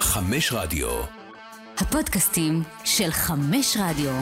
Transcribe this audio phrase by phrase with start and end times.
[0.00, 0.88] חמש רדיו.
[1.78, 4.12] הפודקאסטים של חמש רדיו.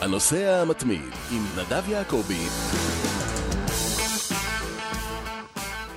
[0.00, 2.46] הנוסע המתמיד עם נדב יעקבי.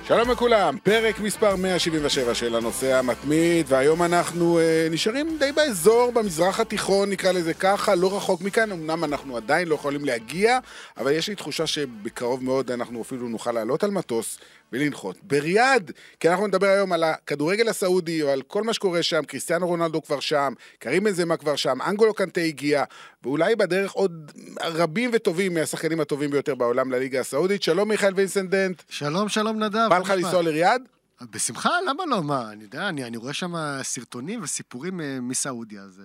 [0.08, 6.60] שלום לכולם, פרק מספר 177 של הנושא המתמיד, והיום אנחנו אה, נשארים די באזור, במזרח
[6.60, 10.58] התיכון, נקרא לזה ככה, לא רחוק מכאן, אמנם אנחנו עדיין לא יכולים להגיע,
[10.96, 14.38] אבל יש לי תחושה שבקרוב מאוד אנחנו אפילו נוכל לעלות על מטוס
[14.72, 15.90] ולנחות בריאד,
[16.20, 20.02] כי אנחנו נדבר היום על הכדורגל הסעודי, או על כל מה שקורה שם, קריסטיאנו רונלדו
[20.02, 22.84] כבר שם, קרים בנזמה כבר שם, אנגולו קנטה הגיע,
[23.22, 27.62] ואולי בדרך עוד רבים וטובים מהשחקנים הטובים ביותר בעולם לליגה הסעודית.
[27.62, 28.82] שלום מיכאל וינסנדנט.
[28.88, 29.86] שלום, שלום נדב.
[29.90, 30.82] בא לך לנסוע לריאד?
[31.30, 32.22] בשמחה, למה לא?
[32.22, 36.04] מה, אני יודע, אני, אני רואה שם סרטונים וסיפורים uh, מסעודיה, זה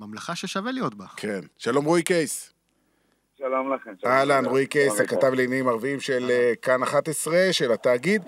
[0.00, 1.06] ממלכה ששווה להיות בה.
[1.16, 1.40] כן.
[1.58, 2.57] שלום רועי קייס.
[3.38, 3.90] שלום לכם.
[4.06, 8.22] אהלן, רועי קייס, הכתב לעניינים ערביים של אה, כאן 11, של התאגיד.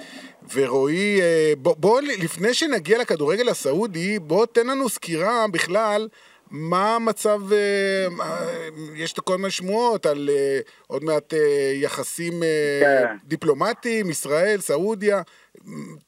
[0.55, 6.09] ורועי, אה, בוא, בוא, לפני שנגיע לכדורגל הסעודי, בוא תן לנו סקירה בכלל.
[6.51, 8.07] מה המצב, אה,
[8.95, 10.30] יש כל מיני שמועות על
[10.87, 11.35] עוד מעט
[11.74, 12.32] יחסים
[12.80, 13.16] כן.
[13.24, 15.23] דיפלומטיים, ישראל, סעודיה,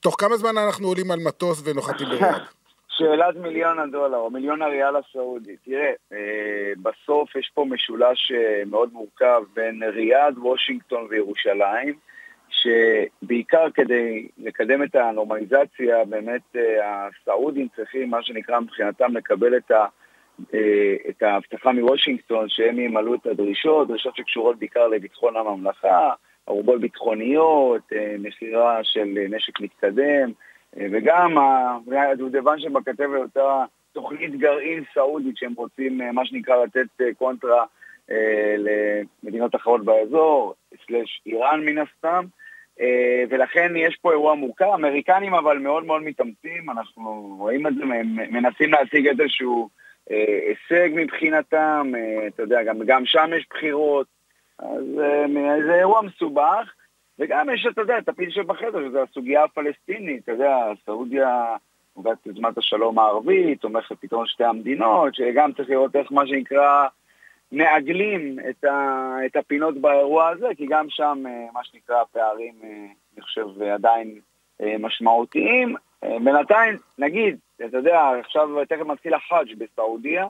[0.01, 2.43] תוך כמה זמן אנחנו עולים על מטוס ונוחתים בריאד?
[3.03, 5.57] שאלת מיליון הדולר, או מיליון הריאל הסעודי.
[5.65, 11.95] תראה, אה, בסוף יש פה משולש אה, מאוד מורכב בין ריאד, וושינגטון וירושלים,
[12.49, 19.87] שבעיקר כדי לקדם את הנורמליזציה, באמת אה, הסעודים צריכים, מה שנקרא מבחינתם, לקבל את ה...
[21.09, 26.11] את ההבטחה מוושינגטון שהם ימלאו את הדרישות, דרישות שקשורות בעיקר לביטחון הממלכה,
[26.47, 30.33] ערובות ביטחוניות, מכירה של נשק מתקדם,
[30.77, 31.37] וגם
[32.13, 37.65] הדובדבן שבכתבת אותה תוכנית גרעין סעודית שהם רוצים, אה, מה שנקרא, לתת אה, קונטרה
[38.11, 40.55] אה, למדינות אחרות באזור,
[40.87, 42.25] סלש איראן מן הסתם,
[43.31, 44.65] ולכן יש פה אירוע מורכב.
[44.65, 49.69] האמריקנים אבל מאוד מאוד מתאמצים, אנחנו רואים את זה, הם מנסים להציג איזשהו
[50.11, 51.93] הישג מבחינתם,
[52.27, 54.07] אתה יודע, גם, גם שם יש בחירות,
[54.59, 54.85] אז
[55.67, 56.73] זה אירוע מסובך.
[57.19, 60.57] וגם יש, אתה יודע, את הפיל שבחדר, שזה הסוגיה הפלסטינית, אתה יודע,
[60.87, 61.57] סעודיה
[61.95, 66.87] הוגעת יוזמת השלום הערבית, תומכת פתרון שתי המדינות, שגם צריך לראות איך מה שנקרא
[67.53, 72.69] מעגלים את, ה, את הפינות באירוע הזה, כי גם שם, אה, מה שנקרא, הפערים, אה,
[73.15, 74.21] אני חושב, עדיין
[74.63, 75.75] אה, משמעותיים.
[76.25, 80.27] בינתיים, נגיד, אתה יודע, עכשיו תכף מתחיל החאג' בסעודיה,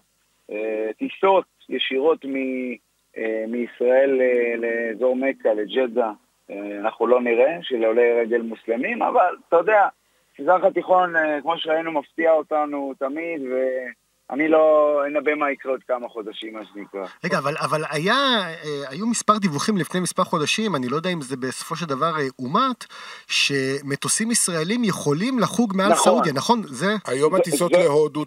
[0.98, 2.34] טיסות ישירות מ...
[3.48, 4.20] מישראל
[4.58, 6.12] לאזור מכה, לג'דה,
[6.80, 9.88] אנחנו לא נראה, של עולי רגל מוסלמים, אבל אתה יודע,
[10.38, 16.08] מזרח התיכון, אה, כמו שראינו, מפתיע אותנו תמיד, ואני לא אנבא מה יקרה עוד כמה
[16.08, 17.06] חודשים, מה שנקרא.
[17.24, 21.20] רגע, אבל, אבל היה, אה, היו מספר דיווחים לפני מספר חודשים, אני לא יודע אם
[21.20, 22.84] זה בסופו של דבר אומת,
[23.26, 26.04] שמטוסים ישראלים יכולים לחוג מעל נכון.
[26.04, 26.62] סעודיה, נכון?
[26.62, 26.86] זה...
[27.06, 28.24] היום הטיסות להודו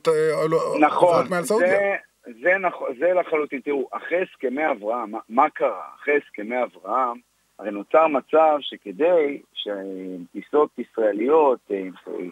[0.49, 1.67] לא- נכון, מעל סעודיה.
[1.67, 1.95] זה...
[2.41, 5.81] זה, נכון, זה לחלוטין, תראו, אחרי הסכמי אברהם, מה, מה קרה?
[6.01, 7.17] אחרי הסכמי אברהם,
[7.59, 11.81] הרי נוצר מצב שכדי שטיסות ישראליות אה,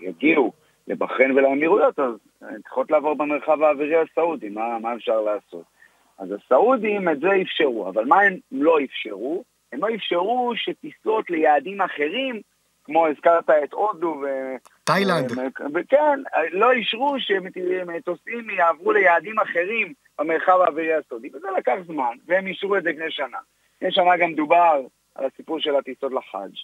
[0.02, 0.52] יגיעו
[0.88, 2.14] לבחריין ולאמירויות, אז
[2.62, 5.64] צריכות לעבור במרחב האווירי הסעודי, מה, מה אפשר לעשות?
[6.18, 9.44] אז הסעודים את זה אפשרו, אבל מה הם לא אפשרו?
[9.74, 12.42] הם לא אפשרו שטיסות ליעדים אחרים,
[12.84, 14.26] כמו הזכרת את הודו ו...
[14.84, 15.32] תאילנד.
[15.90, 16.20] כן,
[16.52, 22.84] לא אישרו שמטוסים יעברו ליעדים אחרים במרחב האווירי הסעודי, וזה לקח זמן, והם אישרו את
[22.84, 23.38] זה לפני שנה.
[23.76, 24.82] לפני שנה גם דובר
[25.16, 26.56] על הסיפור של הטיסות לחאג'.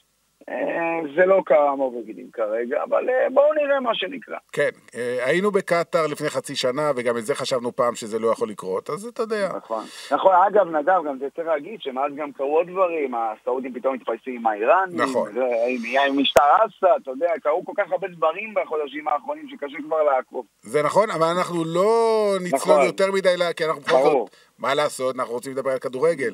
[0.49, 4.37] אה, זה לא קרה מובילים כרגע, אבל אה, בואו נראה מה שנקרא.
[4.51, 8.49] כן, אה, היינו בקטאר לפני חצי שנה, וגם את זה חשבנו פעם שזה לא יכול
[8.49, 9.49] לקרות, אז אתה יודע.
[9.57, 9.83] נכון.
[10.11, 14.35] נכון, אגב, נדב, גם זה צריך להגיד שמאז גם קרו עוד דברים, הסעודים פתאום מתפייסים
[14.35, 15.31] עם האיראנים, נכון.
[16.07, 20.45] עם משטר אסא, אתה יודע, קרו כל כך הרבה דברים בחודשים האחרונים שקשה כבר לעקוב.
[20.61, 22.85] זה נכון, אבל אנחנו לא נצלול נכון.
[22.85, 24.29] יותר מדי, כי אנחנו בכל זאת...
[24.59, 26.33] מה לעשות, אנחנו רוצים לדבר על כדורגל.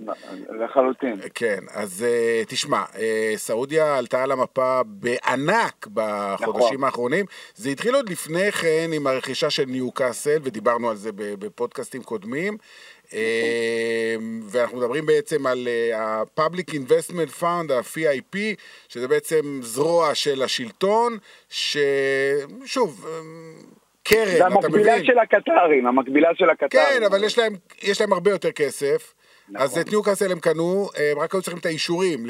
[0.49, 1.15] לחלוטין.
[1.33, 2.97] כן, אז uh, תשמע, uh,
[3.35, 6.83] סעודיה עלתה על המפה בענק בחודשים נכון.
[6.83, 7.25] האחרונים.
[7.55, 12.57] זה התחיל עוד לפני כן עם הרכישה של ניו קאסל, ודיברנו על זה בפודקאסטים קודמים.
[13.05, 13.11] Uh,
[14.43, 18.37] ואנחנו מדברים בעצם על ה-Public Investment Fund, ה-FIP,
[18.87, 21.17] שזה בעצם זרוע של השלטון,
[21.49, 23.05] ששוב,
[24.07, 24.83] קרן, אתה מבין?
[24.83, 26.69] זה המקבילה של הקטרים, המקבילה של הקטרים.
[26.69, 29.13] כן, אבל יש להם, יש להם הרבה יותר כסף.
[29.49, 29.61] נכון.
[29.61, 32.25] אז את ניוקאסל הם קנו, הם רק היו צריכים את האישורים,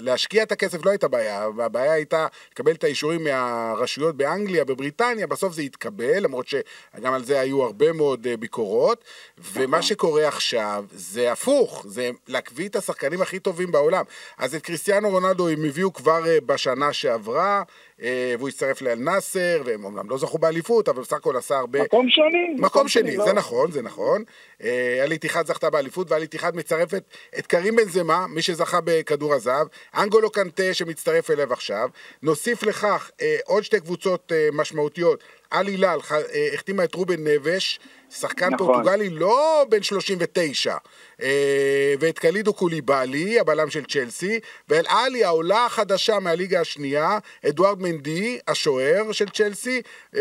[0.00, 5.52] להשקיע את הכסף לא הייתה בעיה, הבעיה הייתה לקבל את האישורים מהרשויות באנגליה, בבריטניה, בסוף
[5.52, 9.04] זה התקבל, למרות שגם על זה היו הרבה מאוד אה, ביקורות,
[9.38, 9.82] ומה נכון.
[9.82, 14.04] שקורה עכשיו זה הפוך, זה להקביא את השחקנים הכי טובים בעולם.
[14.38, 17.62] אז את קריסטיאנו רונלדו הם הביאו כבר אה, בשנה שעברה, אה,
[17.98, 21.82] והוא הצטרף לאל נאסר, והם אומנם לא זכו באליפות, אבל בסך הכל עשה הרבה...
[21.82, 22.54] מקום שני.
[22.58, 23.24] מקום שני, לא.
[23.24, 24.24] זה נכון, זה נכון.
[24.62, 27.02] אה, אל איתיחד זכתה באליפות, ואל איתיחד מצרפת
[27.38, 29.66] את קרים בן זמה, מי שזכה בכדור הזהב,
[29.96, 31.88] אנגולו קנטה שמצטרף אליו עכשיו.
[32.22, 35.24] נוסיף לכך אה, עוד שתי קבוצות אה, משמעותיות.
[35.52, 38.66] אל הילל אה, החתימה את רובן נבש, שחקן נכון.
[38.66, 40.76] פורטוגלי לא בן 39,
[41.22, 48.38] אה, ואת קלידו קוליבאלי, הבלם של צ'לסי, ואל עלי, העולה החדשה מהליגה השנייה, אדוארד מנדי,
[48.48, 49.82] השוער של צ'לסי,
[50.16, 50.20] אה,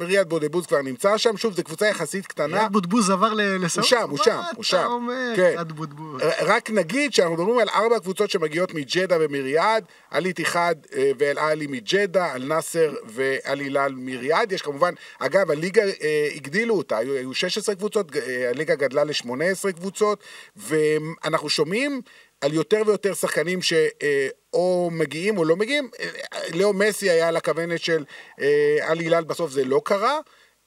[0.00, 2.62] ריאד בודבוז כבר נמצא שם, שוב, זו קבוצה יחסית קטנה.
[2.62, 3.84] ריאד בודבוז עבר ל- לסעוד?
[3.84, 4.76] הוא שם, הוא שם, הוא שם.
[4.76, 5.54] מה אתה אומר, כן.
[5.60, 6.22] ריאד בודבוז?
[6.40, 11.66] רק נגיד שאנחנו מדברים על ארבע קבוצות שמגיעות מג'דה ומריאד, אל איתיחאד אה, ואל אהלי
[11.66, 14.31] מג'דה, אל נאסר ואל הילאל מריאד.
[14.52, 19.72] יש כמובן, אגב, הליגה אה, הגדילו אותה, היו, היו 16 קבוצות, אה, הליגה גדלה ל-18
[19.72, 20.24] קבוצות,
[20.56, 22.00] ואנחנו שומעים
[22.42, 25.90] על יותר ויותר שחקנים שאו מגיעים או לא מגיעים.
[26.00, 26.08] אה,
[26.54, 28.04] לאו מסי היה על הכוונת של
[28.40, 30.18] אה, על הילל, בסוף זה לא קרה.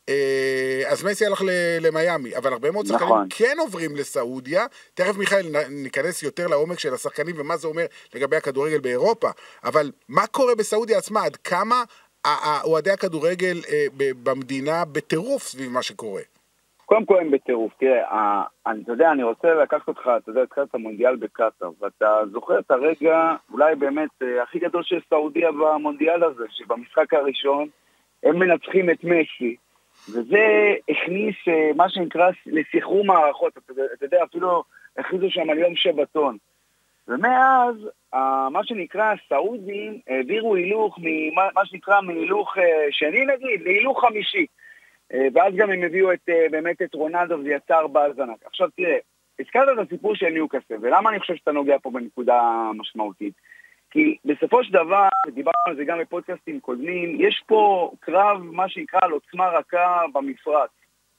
[0.09, 1.43] אה, אז מסי הלך
[1.81, 3.27] למיאמי, אבל הרבה מאוד שחקנים נכון.
[3.29, 4.65] כן עוברים לסעודיה.
[4.93, 9.29] תכף מיכאל ניכנס יותר לעומק של השחקנים ומה זה אומר לגבי הכדורגל באירופה.
[9.63, 11.23] אבל מה קורה בסעודיה עצמה?
[11.23, 11.83] עד כמה
[12.63, 13.85] אוהדי הכדורגל אה,
[14.23, 16.21] במדינה בטירוף סביב מה שקורה?
[16.85, 17.73] קודם כל הם בטירוף.
[17.79, 22.19] תראה, אני, אתה יודע, אני רוצה לקחת אותך, אתה יודע, התחלת את המונדיאל בקטאר, ואתה
[22.31, 27.67] זוכר את הרגע, אולי באמת אה, הכי גדול של סעודיה במונדיאל הזה, שבמשחק הראשון
[28.23, 29.55] הם מנצחים את מסי,
[30.09, 34.63] וזה הכניס אה, מה שנקרא לסחרור מערכות, אתה, אתה יודע, אפילו
[34.97, 36.37] הכריזו שם על יום שבתון.
[37.07, 37.75] ומאז,
[38.51, 40.99] מה שנקרא, הסעודים העבירו הילוך,
[41.55, 44.45] מה שנקרא מהילוך אה, שני נגיד, להילוך חמישי.
[45.13, 48.45] אה, ואז גם הם הביאו את, אה, באמת את רונלדו וזה יצר ארבעה זנק.
[48.45, 48.97] עכשיו תראה,
[49.39, 53.33] הזכרת את הסיפור של ניוקאסל, ולמה אני חושב שאתה נוגע פה בנקודה משמעותית?
[53.91, 58.99] כי בסופו של דבר, ודיברנו על זה גם בפודקאסטים קודמים, יש פה קרב, מה שנקרא,
[59.03, 60.69] על עוצמה רכה במפרץ,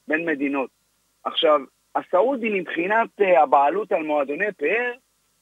[0.08, 0.70] בין מדינות.
[1.24, 1.60] עכשיו,
[1.94, 3.08] הסעודים מבחינת
[3.42, 4.92] הבעלות על מועדוני פאר,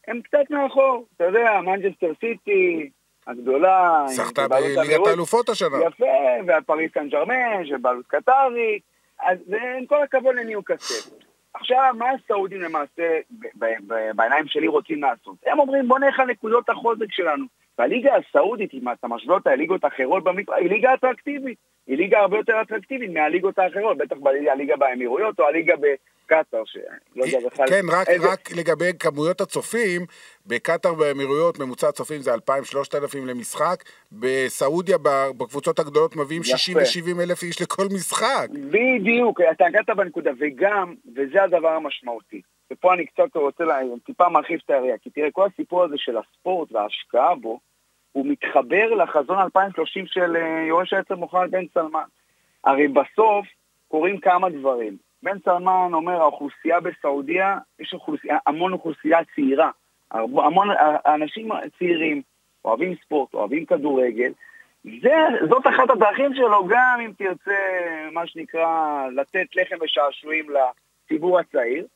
[0.09, 1.07] הם קצת מאחור.
[1.17, 2.91] אתה יודע, מנג'סטר סיטי
[3.27, 5.77] הגדולה, זכתה בליגת האלופות השנה.
[5.87, 6.05] יפה,
[6.47, 8.79] ועל פריס סן ג'רמן, של בעלות קטארי,
[9.21, 11.11] אז זה עם כל הכבוד לניוקאסל.
[11.55, 13.19] עכשיו, מה הסעודים למעשה,
[14.15, 15.35] בעיניים שלי רוצים לעשות?
[15.47, 17.47] הם אומרים, בוא נלך על נקודות החוזק שלנו.
[17.79, 21.59] והליגה הסעודית, אם אתה משווה אותה לליגות אחרות במפרץ, היא ליגה אטרקטיבית.
[21.87, 26.85] היא ליגה הרבה יותר אטרקטיבית מהליגות האחרות, בטח בליגה באמירויות או הליגה בקטאר, שאני
[27.17, 27.67] לא יודע בכלל...
[27.67, 30.03] כן, רק, איזה- רק לגבי כמויות הצופים,
[30.47, 32.39] בקטאר ובאמירויות ממוצע הצופים זה 2,000-3,000
[33.27, 33.77] למשחק,
[34.13, 34.97] בסעודיה
[35.39, 36.57] בקבוצות הגדולות מביאים יפה.
[36.59, 38.47] 60 ו-70 אלף איש לכל משחק.
[38.51, 42.41] בדיוק, אתה נגעת בנקודה, וגם, וזה הדבר המשמעותי,
[42.73, 46.17] ופה אני קצת רוצה לה- טיפה מרחיב את הראייה, כי תראה, כל הסיפור הזה של
[46.17, 47.61] הספורט וההשקעה בו,
[48.13, 52.05] הוא מתחבר לחזון 2030 של אה, יורש העצר מוחמד בן סלמן.
[52.65, 53.47] הרי בסוף
[53.89, 54.97] קורים כמה דברים.
[55.23, 59.71] בן סלמן אומר, האוכלוסייה בסעודיה, יש אוכלוסייה, המון אוכלוסייה צעירה.
[60.11, 62.23] המון אה, אנשים צעירים,
[62.65, 64.33] אוהבים ספורט, אוהבים כדורגל,
[65.03, 65.15] זה,
[65.49, 67.59] זאת אחת הדרכים שלו, גם אם תרצה,
[68.13, 71.87] מה שנקרא, לתת לחם ושעשועים לציבור הצעיר,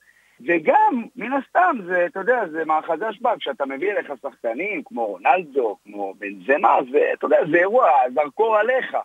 [0.47, 5.77] וגם, מן הסתם, זה, אתה יודע, זה מאחזי השפעה, כשאתה מביא אליך שחקנים כמו רונלדו,
[5.85, 8.97] כמו בנזמה, זה, אתה יודע, זה אירוע, זרקור עליך.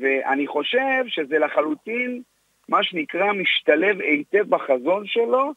[0.00, 2.22] ואני חושב שזה לחלוטין,
[2.68, 5.52] מה שנקרא, משתלב היטב בחזון שלו,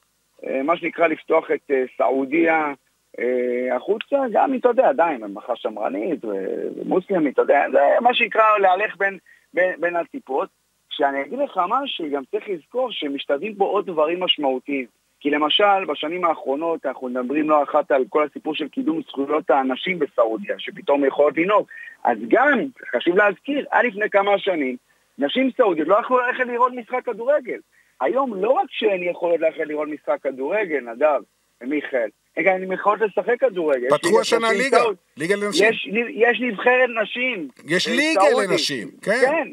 [0.45, 2.73] אה, מה שנקרא לפתוח את אה, סעודיה
[3.19, 8.57] אה, החוצה, גם אם אתה יודע, עדיין, ממלכה שמרנית ומוסלמית, אתה יודע, זה מה שנקרא
[8.57, 9.17] להלך בין,
[9.53, 10.49] בין, בין הטיפות.
[10.89, 14.85] שאני אגיד לך משהו, גם צריך לזכור שמשתלבים פה עוד דברים משמעותיים.
[15.21, 19.99] כי למשל, בשנים האחרונות אנחנו מדברים לא אחת על כל הסיפור של קידום זכויות האנשים
[19.99, 21.67] בסעודיה, שפתאום יכולות לנהוג.
[22.03, 22.59] אז גם,
[22.95, 24.75] חשוב להזכיר, עד לפני כמה שנים,
[25.17, 27.59] נשים סעודיות לא יכלו ללכת לראות משחק כדורגל.
[28.01, 31.21] היום לא רק שהן יכולות ללכת לראות משחק כדורגל, נדב
[31.61, 33.89] ומיכאל, הן גם יכולות לשחק כדורגל.
[33.89, 34.95] פתחו השנה ליגה, סעוד.
[35.17, 35.69] ליגה לנשים.
[35.69, 37.47] יש, יש נבחרת נשים.
[37.67, 38.49] יש ליגה סעודית.
[38.49, 39.21] לנשים, כן.
[39.21, 39.47] כן,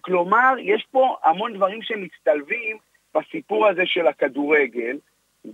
[0.00, 2.76] כלומר, יש פה המון דברים שמצטלבים
[3.16, 4.96] בסיפור הזה של הכדורגל,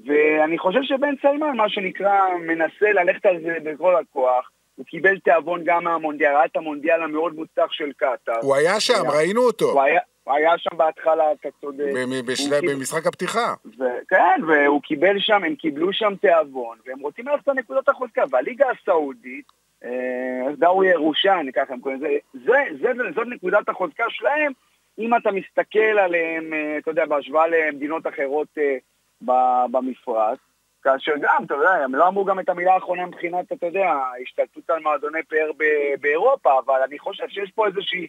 [0.07, 4.51] ואני חושב שבן סלמן, מה שנקרא, מנסה ללכת על זה בכל הכוח.
[4.77, 8.35] הוא קיבל תיאבון גם מהמונדיאל, ראה את המונדיאל המאוד מוצלח של קטאר.
[8.43, 9.11] הוא היה שם, היה.
[9.19, 11.85] ראינו אותו, הוא היה, הוא היה שם בהתחלה, אתה צודק.
[12.27, 13.55] בשל- קיבל- במשחק הפתיחה.
[13.79, 18.23] ו- כן, והוא קיבל שם, הם קיבלו שם תיאבון, והם רוצים ללכת לנקודות החוזקה.
[18.31, 19.45] והליגה הסעודית,
[19.85, 19.91] אה,
[20.59, 22.09] דאווי ירושן, ככה הם קוראים לזה,
[22.45, 24.53] זה- זה- זאת נקודת החוזקה שלהם,
[24.99, 28.77] אם אתה מסתכל עליהם, אה, אתה יודע, בהשוואה למדינות אחרות אה,
[29.71, 30.39] במפרץ.
[30.83, 34.71] כאשר גם, אתה יודע, הם לא אמרו גם את המילה האחרונה מבחינת, אתה יודע, השתלטות
[34.71, 35.51] על מועדוני פאר
[36.01, 38.07] באירופה, אבל אני חושב שיש פה איזושהי,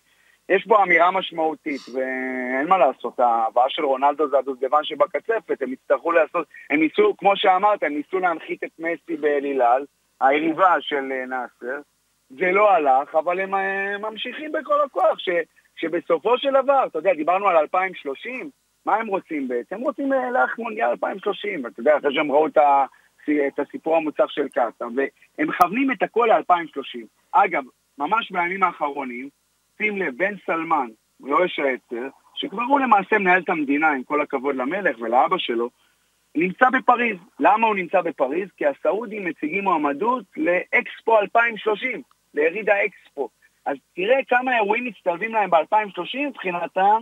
[0.50, 6.12] יש פה אמירה משמעותית, ואין מה לעשות, ההבאה של רונלדו זה הדובדבן שבקצפת, הם יצטרכו
[6.12, 9.86] לעשות, הם ניסו, כמו שאמרת, הם ניסו להנחית את מסי באלילל,
[10.22, 11.80] היריבה של אה, נאסר,
[12.30, 13.52] זה לא הלך, אבל הם
[14.02, 15.30] ממשיכים בכל הכוח, ש,
[15.78, 18.50] שבסופו של דבר, אתה יודע, דיברנו על 2030,
[18.86, 19.76] מה הם רוצים בעצם?
[19.76, 22.86] הם רוצים אה, לארח מונדיאל 2030, אתה יודע, אחרי שהם ראו את, ה,
[23.48, 27.00] את הסיפור המוצר של קאטה, והם מכוונים את הכל ל-2030.
[27.32, 27.64] אגב,
[27.98, 29.30] ממש בימים האחרונים,
[29.78, 30.88] שים לב, בן סלמן,
[31.20, 35.70] יורש העצר, שכבר הוא למעשה מנהל את המדינה, עם כל הכבוד למלך ולאבא שלו,
[36.36, 37.18] נמצא בפריז.
[37.40, 38.50] למה הוא נמצא בפריז?
[38.58, 42.02] כי הסעודים מציגים מועמדות לאקספו 2030,
[42.34, 43.30] ליריד האקספו.
[43.68, 47.02] אז תראה כמה אירועים מצטלבים להם ב-2030 מבחינתם,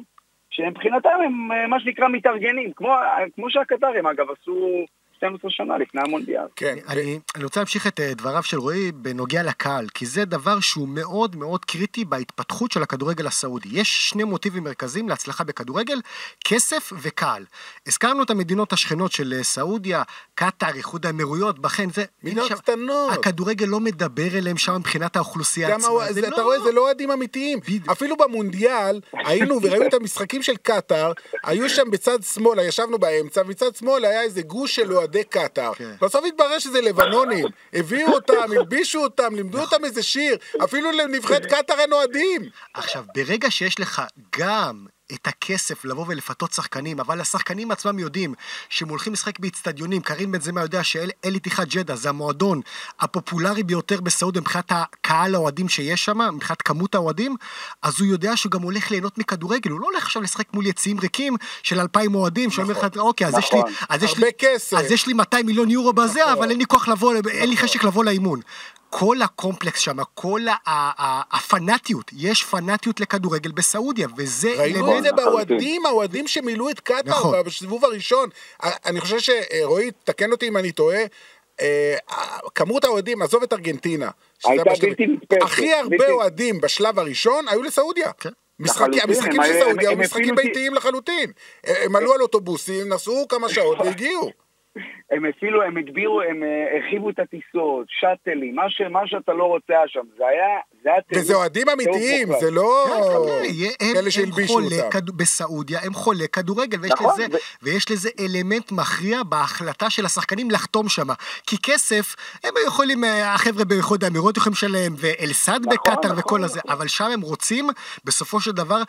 [0.49, 2.95] שמבחינתם הם אה, מה שנקרא מתארגנים, כמו,
[3.35, 4.85] כמו שהקטרים אגב עשו
[5.17, 6.43] 12 שנה לפני המונדיאל.
[6.55, 6.75] כן.
[6.87, 10.87] אני, אני רוצה להמשיך את אה, דבריו של רועי בנוגע לקהל, כי זה דבר שהוא
[10.87, 13.69] מאוד מאוד קריטי בהתפתחות של הכדורגל הסעודי.
[13.71, 16.01] יש שני מוטיבים מרכזיים להצלחה בכדורגל,
[16.45, 17.45] כסף וקהל.
[17.87, 20.03] הזכרנו את המדינות השכנות של אה, סעודיה,
[20.35, 22.03] קטאר, איחוד האמירויות, בחן, זה...
[22.23, 23.13] מדינות שם- קטנות.
[23.13, 25.87] הכדורגל לא מדבר אליהם שם מבחינת האוכלוסייה עצמה.
[25.87, 27.59] הוו- זה, אתה רואה, זה לא אוהדים אמיתיים.
[27.59, 27.89] בדיוק.
[27.89, 31.11] אפילו במונדיאל, היינו וראינו את המשחקים של קטאר,
[31.43, 35.73] היו שם בצד שמאל, ישבנו באמצע, מצד שמאל היה איזה גוש של אוהדי קטאר.
[35.73, 35.95] כן.
[36.01, 37.45] בסוף התברר שזה לבנונים.
[37.73, 40.37] הביאו אותם, הלבישו אותם, לימדו אותם איזה שיר.
[40.63, 42.49] אפילו לנבחרת קטאר אין אוהדים.
[42.73, 44.01] עכשיו, ברגע שיש לך
[44.39, 48.33] גם את הכסף לבוא ולפתות שחקנים, אבל השחקנים עצמם יודעים
[48.69, 52.61] שהם הולכים לשחק באיצטדיונים, קרים בן זמה יודע שאל אל איתיחד ג'דה זה המועדון
[52.99, 57.35] הפופולרי ביותר בסעודיה מבחינת הקהל האוהדים שיש שם, מבחינת כמות האוהדים,
[57.81, 60.99] אז הוא יודע שהוא גם הולך ליהנות מכדורגל, הוא לא הולך עכשיו לשחק מול יציעים
[60.99, 63.59] ריקים של אלפיים אוהדים, שאומר לך, אוקיי, אז יש לי...
[63.59, 63.71] נכון.
[63.89, 64.77] אז יש לי- כסף.
[64.77, 67.83] אז יש לי 200 מיליון יורו בזה, אבל אין לי כוח לבוא, אין לי חשק
[67.83, 68.39] לבוא לאימון.
[68.89, 70.41] כל הקומפלקס שם, כל
[71.31, 75.25] הפנאטיות, יש פנאטיות לכדורגל בסעודיה, וזה ראינו את זה לחלוטין.
[75.25, 77.41] באוהדים, האוהדים שמילאו את קטאר נכון.
[77.45, 78.29] בסיבוב הראשון.
[78.85, 81.03] אני חושב שרועי, תקן אותי אם אני טועה,
[81.61, 81.95] אה,
[82.55, 84.09] כמות האוהדים, עזוב את ארגנטינה.
[84.45, 85.41] הייתה בלתי נתפסת.
[85.41, 88.11] הכי הרבה אוהדים בשלב הראשון היו לסעודיה.
[88.19, 88.29] כן.
[88.59, 91.31] משחקים, המשחקים של סעודיה הם- משחקים ביתיים לחלוטין.
[91.63, 94.31] הם עלו על אוטובוסים, נסעו כמה שעות והגיעו.
[95.11, 99.43] הם אפילו, הם הגבירו, הם אה, הרחיבו את הטיסות, שאטלים, מה, ש, מה שאתה לא
[99.43, 100.47] רוצה היה שם, זה היה,
[100.83, 101.21] זה היה.
[101.21, 102.27] וזה אוהדים אמיתיים.
[102.39, 102.85] זה לא
[103.81, 104.99] הם שהלבישו חולי אותם.
[105.15, 110.51] בסעודיה, הם חולי כדורגל, ויש נכון, לזה- ו- ויש לזה אלמנט מכריע בהחלטה של השחקנים
[110.51, 111.07] לחתום שם.
[111.47, 116.43] כי כסף, הם יכולים, אה, החבר'ה באיחוד האמירויות יכולים לשלם, ואלסד נכון, בקטאר נכון, וכל
[116.43, 116.71] הזה, נכון.
[116.71, 117.67] אבל שם הם רוצים,
[118.05, 118.81] בסופו של דבר,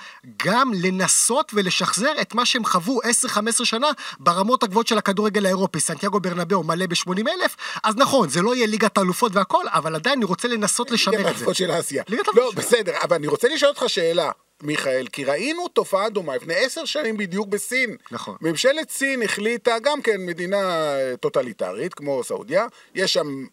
[0.47, 3.89] גם לנסות ולשחזר את מה שהם חוו 10-15 שנה
[4.19, 5.76] ברמות הגבוהות של הכדורגל האירופי.
[5.81, 10.19] סנטיאגו ברנבאו מלא ב-80 אלף, אז נכון, זה לא יהיה ליגת האלופות והכל, אבל עדיין
[10.19, 11.39] אני רוצה לנסות לשמר ליגת את זה.
[11.39, 12.03] האלופות של אסיה.
[12.09, 14.31] ליגת לא, בסדר, אבל אני רוצה לשאול אותך שאלה,
[14.63, 17.97] מיכאל, כי ראינו תופעה דומה לפני עשר שנים בדיוק בסין.
[18.11, 18.37] נכון.
[18.41, 23.47] ממשלת סין החליטה, גם כן מדינה טוטליטרית, כמו סעודיה, יש שם...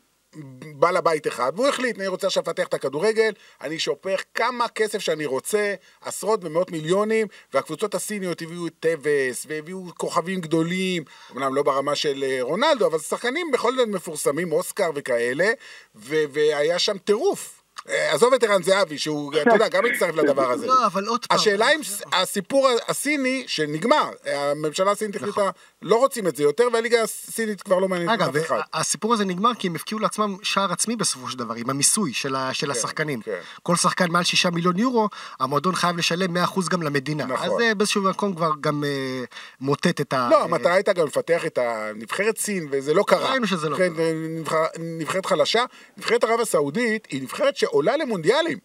[0.75, 4.99] בעל הבית אחד, והוא החליט, אני רוצה עכשיו לפתח את הכדורגל, אני שופך כמה כסף
[4.99, 11.63] שאני רוצה, עשרות ומאות מיליונים, והקבוצות הסיניות הביאו את טווס, והביאו כוכבים גדולים, אמנם לא
[11.63, 15.51] ברמה של אה, רונלדו, אבל שחקנים בכל זאת מפורסמים, אוסקר וכאלה,
[15.95, 17.63] ו- והיה שם טירוף.
[17.89, 20.67] אה, עזוב את ערן זהבי, שהוא, אתה יודע, גם הצטרף לדבר הזה.
[20.67, 21.37] לא, אבל עוד פעם.
[21.37, 21.79] השאלה אם
[22.13, 25.29] הסיפור הסיני, שנגמר, הממשלה הסינית נכון.
[25.29, 25.51] החליטה,
[25.83, 28.59] לא רוצים את זה יותר, והליגה הסינית כבר לא מעניינת אגב, אף אחד.
[28.73, 32.35] הסיפור הזה נגמר כי הם הפקיעו לעצמם שער עצמי בסופו של דבר, עם המיסוי של,
[32.35, 33.21] ה, של השחקנים.
[33.21, 33.39] כן.
[33.63, 35.09] כל שחקן מעל שישה מיליון יורו,
[35.39, 37.25] המועדון חייב לשלם 100% גם למדינה.
[37.25, 37.45] נכון.
[37.45, 39.23] אז זה באיזשהו מקום כבר גם אה,
[39.61, 40.27] מוטט את ה...
[40.31, 43.31] לא, אה, המטרה הייתה גם לפתח את הנבחרת סין, וזה לא קרה.
[43.31, 43.91] ראינו שזה לא נבחרת-
[44.39, 45.63] נבחר- נבחרת חלשה.
[45.97, 48.57] נבחרת ערב הסעודית היא נבחרת שעולה למונדיאלים.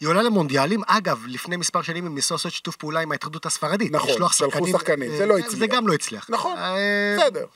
[0.00, 0.80] היא עולה למונדיאלים.
[0.86, 3.92] אגב, לפני מספר שנים הם ניסו לעשות שיתוף פעולה עם ההתאחדות הספרדית.
[3.92, 5.70] נכון, שלחו שחקנים, אה, זה לא זה הצליח.
[5.70, 6.26] גם לא הצליח.
[6.28, 6.59] נכון, אה,
[7.16, 7.46] בסדר.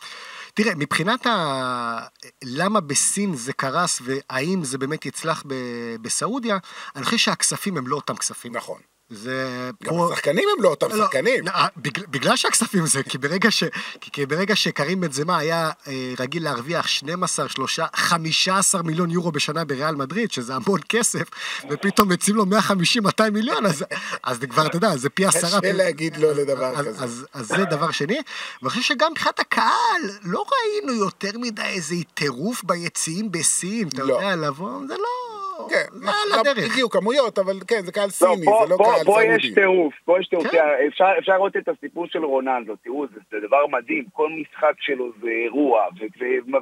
[0.54, 2.06] תראה, מבחינת ה...
[2.44, 5.54] למה בסין זה קרס והאם זה באמת יצלח ב...
[6.02, 6.58] בסעודיה,
[6.96, 8.56] אני חושב שהכספים הם לא אותם כספים.
[8.56, 8.80] נכון.
[9.10, 9.70] זה...
[9.82, 11.46] גם פה- השחקנים הם לא אותם לא, שחקנים.
[11.46, 13.64] לא, בגלל, בגלל שהכספים זה, כי ברגע, ש,
[14.00, 19.64] כי, כי ברגע שקרים בנזמה היה אה, רגיל להרוויח 12, 3, 15 מיליון יורו בשנה
[19.64, 21.22] בריאל מדריד, שזה המון כסף,
[21.70, 23.84] ופתאום מציעים לו 150-200 מיליון, אז,
[24.22, 25.60] אז זה כבר, אתה יודע, זה פי עשרה.
[25.60, 27.04] קשה להגיד לא לדבר אז, כזה.
[27.04, 28.18] אז, אז זה דבר שני,
[28.62, 34.14] ואני חושב שגם מבחינת הקהל, לא ראינו יותר מדי איזה טירוף ביציעים בסין, אתה לא.
[34.14, 35.33] יודע, לבוא, זה לא...
[35.70, 36.72] כן, לא על הדרך.
[36.72, 39.36] הגיעו כמויות, אבל כן, זה קהל לא, סיני, פה, זה לא פה, קהל פה סעודי.
[39.36, 40.46] יש טירוף, פה יש טירוף.
[40.46, 40.64] כן.
[40.88, 45.86] אפשר, לראות את הסיפור של רונלדו, תראו, זה, דבר מדהים, כל משחק שלו זה אירוע,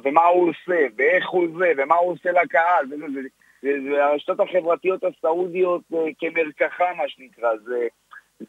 [0.03, 3.21] ומה הוא עושה, ואיך הוא זה, ומה הוא עושה לקהל, וזה, זה,
[3.61, 7.87] זה, זה הרשתות החברתיות הסעודיות אה, כמרקחה, מה שנקרא, זה,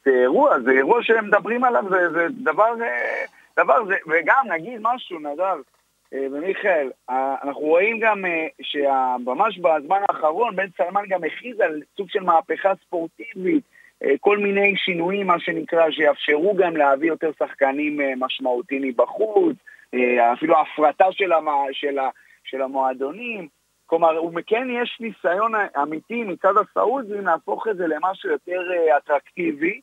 [0.07, 3.65] אירוע, זה אירוע שהם מדברים עליו, זה, דבר, אה,
[4.07, 5.55] וגם נגיד משהו, נדב, אה,
[6.15, 12.11] ומיכאל, אה, אנחנו רואים גם אה, שממש בזמן האחרון בן סלמן גם הכריז על סוג
[12.11, 13.65] של מהפכה ספורטיבית,
[14.03, 19.57] אה, כל מיני שינויים, מה שנקרא, שיאפשרו גם להביא יותר שחקנים אה, משמעותיים מבחוץ,
[19.95, 22.09] אה, אפילו הפרטה של, המה, של, ה,
[22.45, 23.49] של המועדונים.
[23.87, 25.53] כלומר, הוא כן יש ניסיון
[25.83, 29.81] אמיתי מצד הסעודים להפוך את זה למשהו יותר אה, אטרקטיבי.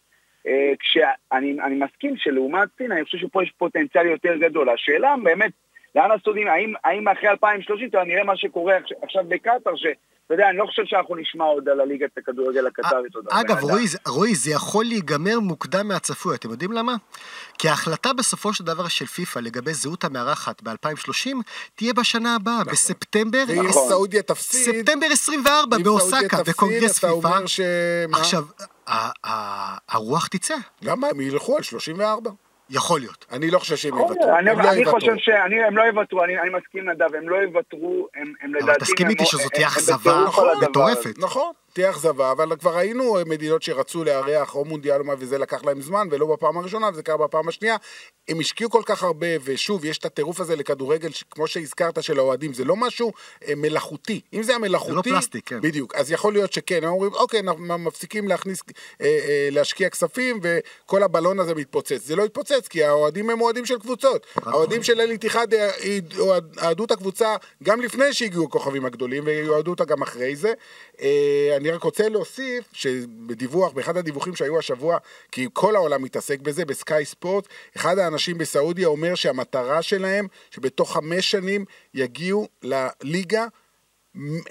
[0.48, 4.70] אה, כשאני אני מסכים שלעומת סין, אני חושב שפה יש פוטנציאל יותר גדול.
[4.70, 5.52] השאלה באמת,
[5.96, 9.94] לאן הסעודים, האם, האם אחרי 2030, אתה נראה מה שקורה עכשיו- עכשיו בקטאר, שאתה
[10.34, 13.42] יודע, אני לא חושב שאנחנו נשמע עוד על הליגת הכדורגל הקטרית עוד הרבה.
[13.42, 13.64] אגב.
[13.64, 16.96] רועי, זה- רועי, זה יכול להיגמר מוקדם מהצפוי, אתם יודעים למה?
[17.60, 21.30] כי ההחלטה בסופו של דבר של פיפ"א לגבי זהות המארחת ב-2030
[21.76, 23.90] תהיה בשנה הבאה, בספטמבר, ואם נכון.
[23.90, 27.28] סעודיה תפסיד, ספטמבר 24 אם באוסקה, סעודיה תפסיד, וקונגרס אתה פיפ"א.
[27.28, 27.60] אומר ש...
[28.14, 28.44] עכשיו,
[28.88, 31.08] ה- ה- הרוח תצא, למה?
[31.08, 32.32] הם ילכו על 34.
[32.72, 33.26] יכול להיות.
[33.32, 34.38] אני לא חושב שהם יכול יוותרו.
[34.38, 35.00] אני, הם לא אני יוותרו.
[35.00, 38.80] חושב שהם לא יוותרו, אני, אני מסכים נדב, הם לא יוותרו, הם, הם אבל לדעתי...
[38.80, 40.26] תסכים הם- איתי שזאת הם- תהיה אכזבה
[40.62, 41.18] מטורפת.
[41.18, 46.08] נכון, תהיה אכזבה, אבל כבר ראינו מדינות שרצו לארח או מונדיאל וזה לקח להם זמן,
[46.12, 47.76] ולא בפעם הראשונה, וזה קרה בפעם השנייה.
[48.28, 52.54] הם השקיעו כל כך הרבה, ושוב, יש את הטירוף הזה לכדורגל, כמו שהזכרת, של האוהדים,
[52.54, 53.12] זה לא משהו
[53.48, 54.22] אה, מלאכותי.
[54.34, 55.10] אם זה היה מלאכותי...
[55.10, 55.62] זה לא פלסטיק, כן.
[55.62, 58.62] בדיוק, אז יכול להיות שכן, הם אומרים, אוקיי, אנחנו מפסיקים להכניס,
[59.02, 62.06] אה, אה, להשקיע כספים, וכל הבלון הזה מתפוצץ.
[62.06, 64.28] זה לא יתפוצץ, כי האוהדים הם אוהדים של קבוצות.
[64.36, 65.48] האוהדים של אל איתיחד
[66.62, 70.54] אוהדו את הקבוצה גם לפני שהגיעו הכוכבים הגדולים, ויועדו אותה גם אחרי זה.
[71.02, 74.98] אה, אני רק רוצה להוסיף, שבדיווח, באחד הדיווחים שהיו השבוע,
[75.32, 81.32] כי כל העולם מתעסק בזה, בסקאי ספורט, אחד האנשים בסעודיה אומר שהמטרה שלהם, שבתוך חמש
[81.32, 83.46] שנים יגיעו לליגה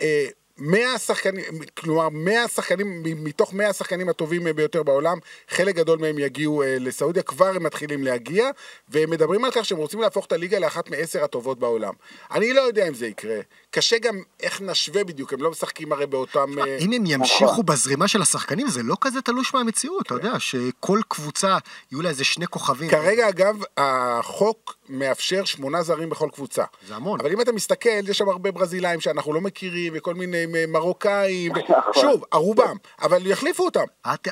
[0.00, 0.26] אה,
[0.60, 1.44] 100 שחקנים,
[1.76, 7.22] כלומר 100 שחקנים, מתוך 100 השחקנים הטובים ביותר בעולם, חלק גדול מהם יגיעו אה, לסעודיה,
[7.22, 8.50] כבר הם מתחילים להגיע,
[8.88, 11.94] והם מדברים על כך שהם רוצים להפוך את הליגה לאחת מעשר הטובות בעולם.
[12.30, 13.40] אני לא יודע אם זה יקרה.
[13.70, 16.58] קשה גם איך נשווה בדיוק, הם לא משחקים הרי באותם...
[16.58, 21.00] אה, אם הם ימשיכו בזרימה של השחקנים, זה לא כזה תלוש מהמציאות, אתה יודע, שכל
[21.08, 21.58] קבוצה,
[21.92, 22.90] יהיו לה איזה שני כוכבים.
[22.90, 26.64] כרגע, אגב, החוק מאפשר שמונה זרים בכל קבוצה.
[26.88, 27.20] זה המון.
[27.20, 31.52] אבל אם אתה מסתכל, יש שם הרבה ברזילאים שאנחנו לא מכירים, וכל מיני מ- מרוקאים,
[31.56, 31.92] נכון.
[31.94, 33.84] שוב, הרובם, אבל יחליפו אותם.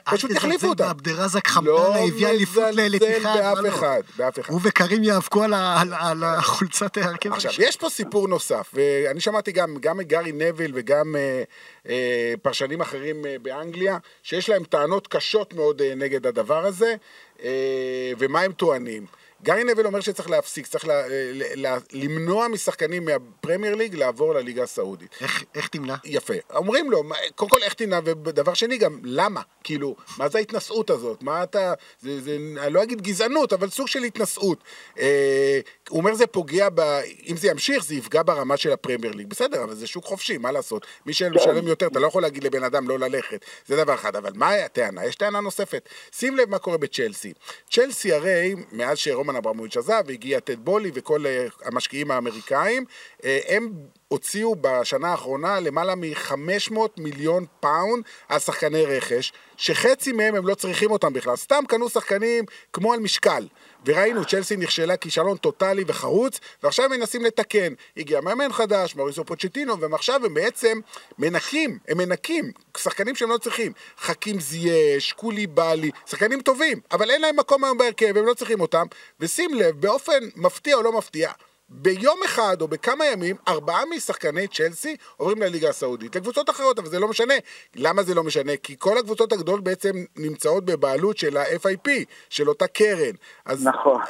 [0.04, 0.84] פשוט יחליפו אותם.
[0.84, 3.36] בעבדרזק לא חמדאנה, הביא אליפות מזלזל לאליתיחד.
[3.38, 3.68] באף מה לא?
[3.68, 4.52] אחד, באף אחד.
[4.52, 7.32] הוא וקרים יאבקו על החולצת ההרכב.
[7.32, 7.52] עכשיו.
[7.58, 11.42] יש פה סיפור נוסף, ואני שמעתי גם, גם מגארי נביל וגם אה,
[11.88, 16.94] אה, פרשנים אחרים אה, באנגליה, שיש להם טענות קשות מאוד אה, נגד הדבר הזה,
[17.42, 19.06] אה, ומה הם טוענים?
[19.42, 24.62] גארי נביל אומר שצריך להפסיק, צריך לה, ל, ל, למנוע משחקנים מהפרמייר ליג לעבור לליגה
[24.62, 25.14] הסעודית.
[25.20, 25.94] איך- איך תמנע?
[26.04, 26.34] יפה.
[26.54, 27.02] אומרים לו,
[27.34, 29.40] קודם כל איך תנהג, ודבר שני גם, למה?
[29.64, 31.22] כאילו, מה זה ההתנשאות הזאת?
[31.22, 34.58] מה אתה, זה, זה, אני לא אגיד גזענות, אבל סוג של התנשאות.
[34.98, 36.80] אה, הוא אומר זה פוגע, ב,
[37.28, 39.26] אם זה ימשיך, זה יפגע ברמה של הפרמייר ליג.
[39.28, 40.86] בסדר, אבל זה שוק חופשי, מה לעשות?
[41.06, 43.44] מי שמשלם יותר, אתה לא יכול להגיד לבן אדם לא ללכת.
[43.66, 44.16] זה דבר אחד.
[44.16, 45.04] אבל מה הטענה?
[45.06, 45.88] יש טענה נוספת.
[46.12, 47.32] שים לב מה קורה בצ'לסי.
[47.70, 48.98] צ'לסי הרי, מאז
[49.28, 52.84] שרומן אברמוביץ' עזב, והגיע טד בולי וכל אה, המשקיעים האמריקאים,
[53.24, 53.72] אה, הם
[54.08, 60.90] הוציאו בשנה האחרונה למעלה מ-500 מיליון פאונד על שחקני רכש, שחצי מהם הם לא צריכים
[60.90, 61.36] אותם בכלל.
[61.36, 63.46] סתם קנו שחקנים כמו על משקל.
[63.86, 67.72] וראינו, צ'לסי נכשלה כישלון טוטאלי וחרוץ, ועכשיו הם מנסים לתקן.
[67.96, 70.80] הגיע מאמן חדש, מאוריסיו פוצ'טינו, ועכשיו הם בעצם
[71.18, 73.72] מנקים, הם מנקים, שחקנים שהם לא צריכים.
[73.98, 78.86] חכים זייש, קוליבאלי, שחקנים טובים, אבל אין להם מקום היום בהרכב, הם לא צריכים אותם.
[79.20, 81.30] ושים לב, באופן מפתיע או לא מפתיע,
[81.68, 86.16] ביום אחד או בכמה ימים, ארבעה משחקני צ'לסי עוברים לליגה הסעודית.
[86.16, 87.34] לקבוצות אחרות, אבל זה לא משנה.
[87.76, 88.56] למה זה לא משנה?
[88.56, 91.90] כי כל הקבוצות הגדולות בעצם נמצאות בבעלות של ה-FIP,
[92.30, 93.12] של אותה קרן.
[93.44, 94.00] אז, נכון.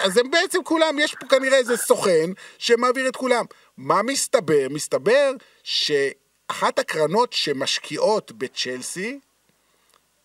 [0.00, 3.44] אז הם בעצם כולם, יש פה כנראה איזה סוכן שמעביר את כולם.
[3.76, 4.66] מה מסתבר?
[4.70, 9.20] מסתבר שאחת הקרנות שמשקיעות בצ'לסי,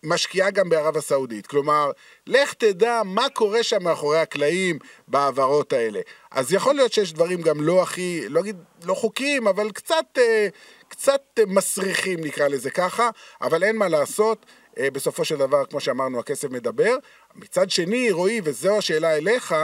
[0.04, 1.48] משקיעה גם בערב הסעודית.
[1.48, 1.92] כלומר,
[2.28, 6.00] לך תדע מה קורה שם מאחורי הקלעים בהעברות האלה.
[6.32, 10.48] אז יכול להיות שיש דברים גם לא הכי, לא אגיד לא חוקיים, אבל קצת, אה,
[10.88, 13.10] קצת אה, מסריחים נקרא לזה ככה,
[13.42, 14.46] אבל אין מה לעשות.
[14.78, 16.96] אה, בסופו של דבר, כמו שאמרנו, הכסף מדבר.
[17.36, 19.56] מצד שני, רועי, וזו השאלה אליך,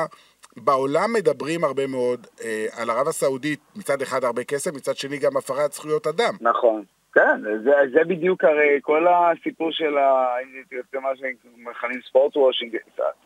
[0.58, 2.28] בעולם מדברים הרבה מאוד
[2.71, 6.38] על ערב הסעודית, מצד אחד הרבה כסף, מצד שני גם הפרת זכויות אדם.
[6.41, 6.84] נכון.
[7.15, 10.36] כן, זה, זה בדיוק הרי כל הסיפור של ה...
[10.43, 12.78] אם תרצה מה שמכנים ספורט וושינג,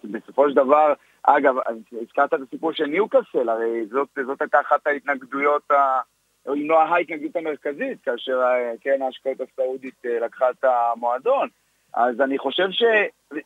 [0.04, 1.56] בסופו של דבר, אגב,
[2.02, 6.00] הזכרת את הסיפור של ניוקאסל, הרי זאת, זאת הייתה אחת ההתנגדויות, ה...
[6.48, 8.42] או אם לא ההתנגדות המרכזית, כאשר
[8.84, 11.48] קרן ההשקעות הסעודית אה, לקחה את המועדון.
[11.94, 12.84] אז אני חושב ש...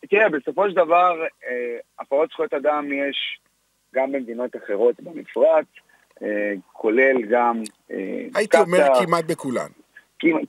[0.09, 3.39] תראה, בסופו של דבר, אה, הפרות זכויות אדם יש
[3.95, 5.65] גם במדינות אחרות במפרץ,
[6.21, 7.61] אה, כולל גם...
[8.35, 9.82] הייתי אומר כמעט בכולן.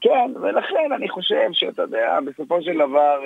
[0.00, 3.20] כן, ולכן אני חושב שאתה יודע, בסופו של דבר,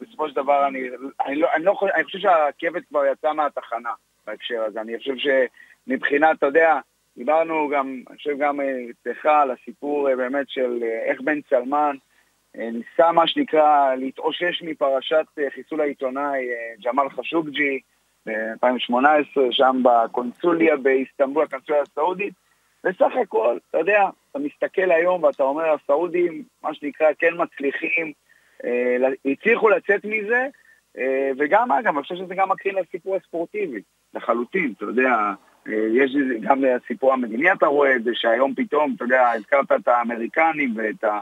[0.00, 0.78] בסופו של דבר אני,
[1.26, 3.90] אני, לא, אני, לא, אני חושב שהרכבת כבר יצאה מהתחנה
[4.26, 4.80] בהקשר הזה.
[4.80, 6.78] אני חושב שמבחינת, אתה יודע,
[7.16, 11.96] דיברנו גם, אני חושב גם אצלך על הסיפור באמת של איך בן סלמן
[12.54, 16.48] ניסה מה שנקרא להתאושש מפרשת חיסול העיתונאי
[16.84, 17.80] ג'מאל חשוקג'י
[18.26, 22.34] ב-2018, שם בקונסוליה באיסטנבול, הקונסוליה הסעודית.
[22.84, 28.12] בסך הכל, אתה יודע, אתה מסתכל היום ואתה אומר, הסעודים, מה שנקרא, כן מצליחים,
[28.64, 28.96] אה,
[29.32, 30.46] הצליחו לצאת מזה,
[30.98, 33.80] אה, וגם, אגב, אני חושב שזה גם מקרין לסיפור הספורטיבי,
[34.14, 35.32] לחלוטין, אתה יודע,
[35.68, 39.88] אה, יש גם הסיפור המדיני, אתה רואה את זה, שהיום פתאום, אתה יודע, הזכרת את
[39.88, 41.20] האמריקנים ואת ה,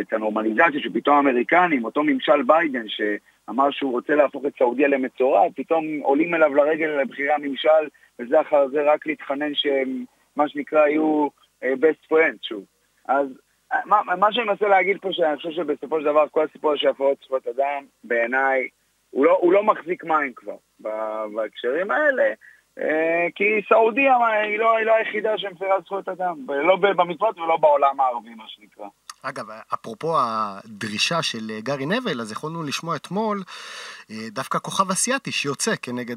[0.00, 5.84] את הנורמליזציה, שפתאום האמריקנים, אותו ממשל ביידן, שאמר שהוא רוצה להפוך את סעודיה למצורע, פתאום
[6.02, 10.04] עולים אליו לרגל לבחירי הממשל, וזה אחר זה רק להתחנן שהם,
[10.38, 11.28] מה שנקרא, יהיו
[11.62, 12.64] best friends שוב.
[13.08, 13.26] אז
[13.84, 17.18] מה, מה שאני מנסה להגיד פה, שאני חושב שבסופו של דבר כל הסיפור של הפרעות
[17.24, 18.68] זכויות אדם, בעיניי,
[19.10, 20.56] הוא לא, הוא לא מחזיק מים כבר
[21.34, 22.32] בהקשרים האלה,
[22.78, 28.00] אה, כי סעודיה היא לא, היא לא היחידה שמפרה זכויות אדם, לא במפרץ ולא בעולם
[28.00, 28.86] הערבי, מה שנקרא.
[29.22, 33.42] אגב, אפרופו הדרישה של גארי נבל, אז יכולנו לשמוע אתמול
[34.10, 36.16] אה, דווקא כוכב אסיאתי שיוצא כנגד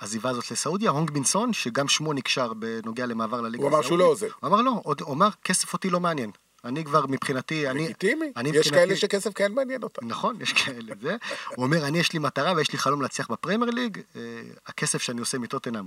[0.00, 3.72] העזיבה הזאת לסעודיה, הונג בינסון, שגם שמו נקשר בנוגע למעבר לליגה הסעודית.
[3.72, 4.28] הוא אמר שהוא לא עוזב.
[4.40, 6.30] הוא אמר לא, הוא אמר, כסף אותי לא מעניין.
[6.64, 7.84] אני כבר מבחינתי, אני...
[7.84, 8.70] לגיטימי, יש מבחינתי...
[8.70, 10.06] כאלה שכסף כן מעניין אותם.
[10.08, 11.16] נכון, יש כאלה, זה.
[11.56, 14.22] הוא אומר, אני יש לי מטרה ויש לי חלום להצליח בפרמייר ליג, אה,
[14.66, 15.84] הכסף שאני עושה מטוטנאם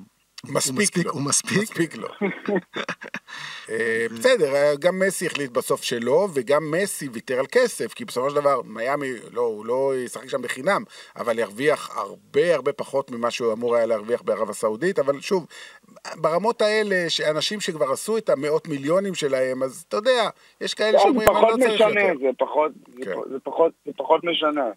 [0.49, 1.11] מספיק לו.
[1.11, 1.57] הוא מספיק?
[1.61, 2.07] מספיק לו.
[3.69, 8.35] אה, בסדר, גם מסי החליט בסוף שלו, וגם מסי ויתר על כסף, כי בסופו של
[8.35, 10.83] דבר, מיאמי, לא, הוא לא ישחק שם בחינם,
[11.15, 15.45] אבל ירוויח הרבה הרבה פחות ממה שהוא אמור היה להרוויח בערב הסעודית, אבל שוב,
[16.15, 20.29] ברמות האלה, שאנשים שכבר עשו את המאות מיליונים שלהם, אז אתה יודע,
[20.61, 21.91] יש כאלה כן, שאומרים, אני לא צריך יותר.
[21.91, 22.71] זה פחות משנה, זה פחות,
[23.29, 24.69] זה פחות, זה פחות משנה.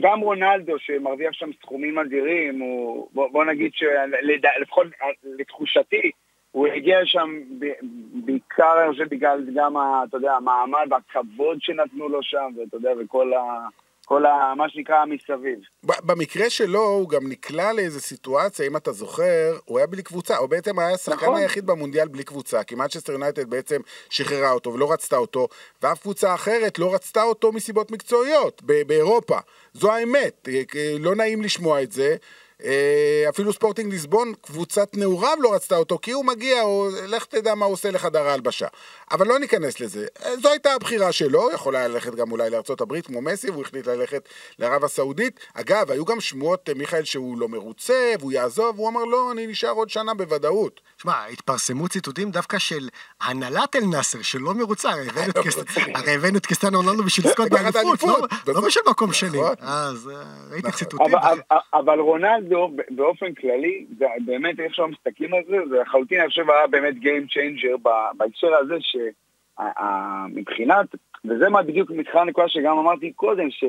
[0.00, 4.86] גם רונלדו שמרוויח שם סכומים אדירים, הוא, בוא, בוא נגיד שלפחות
[5.38, 6.10] לתחושתי,
[6.50, 7.40] הוא הגיע שם
[8.24, 9.76] בעיקר, אני חושב, בגלל גם,
[10.08, 13.68] אתה יודע, המעמד והכבוד שנתנו לו שם, ואתה יודע, וכל ה...
[14.04, 15.58] כל ה, מה שנקרא מסביב.
[15.82, 20.48] במקרה שלו הוא גם נקלע לאיזו סיטואציה, אם אתה זוכר, הוא היה בלי קבוצה, הוא
[20.48, 21.36] בעצם היה השחקן נכון.
[21.36, 25.48] היחיד במונדיאל בלי קבוצה, כי מנצ'סטר יונייטד בעצם שחררה אותו ולא רצתה אותו,
[25.82, 29.38] ואף קבוצה אחרת לא רצתה אותו מסיבות מקצועיות באירופה.
[29.72, 30.48] זו האמת,
[30.98, 32.16] לא נעים לשמוע את זה.
[32.64, 37.54] אה, אפילו ספורטינג ליסבון, קבוצת נעוריו לא רצתה אותו, כי הוא מגיע, או לך תדע
[37.54, 38.66] מה הוא עושה לחדר ההלבשה.
[39.10, 40.06] אבל לא ניכנס לזה.
[40.24, 43.62] אה, זו הייתה הבחירה שלו, יכול היה ללכת גם אולי לארצות הברית כמו מסי, והוא
[43.62, 45.40] החליט ללכת לערב הסעודית.
[45.54, 49.46] אגב, היו גם שמועות, אה, מיכאל, שהוא לא מרוצה, והוא יעזוב, והוא אמר, לא, אני
[49.46, 50.80] נשאר עוד שנה בוודאות.
[50.98, 52.88] שמע, התפרסמו ציטוטים דווקא של
[53.20, 54.90] הנהלת אל-נאסר, שלא מרוצה,
[55.94, 59.38] הרי הבאנו את קסטיאנו רונלדו בשביל לזכות באליפות, לא, לא בשביל מקום שני.
[59.38, 59.54] נכון.
[59.60, 60.10] אז
[60.50, 60.78] ראיתי נכון.
[60.78, 61.14] ציטוטים.
[61.74, 62.51] אבל רונלדו...
[62.90, 63.86] באופן כללי,
[64.24, 68.54] באמת איך שאנחנו מסתכלים על זה, זה לחלוטין אני חושב היה באמת Game Changer בהקשר
[68.54, 70.86] הזה שמבחינת,
[71.24, 73.64] וזה מה בדיוק מתחילה הנקודה שגם אמרתי קודם, ש,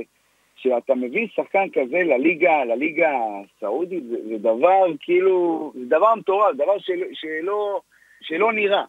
[0.55, 3.09] שאתה מביא שחקן כזה לליגה, לליגה
[3.57, 7.81] הסעודית, זה, זה דבר כאילו, זה דבר מטורף, דבר של, שלא,
[8.21, 8.83] שלא נראה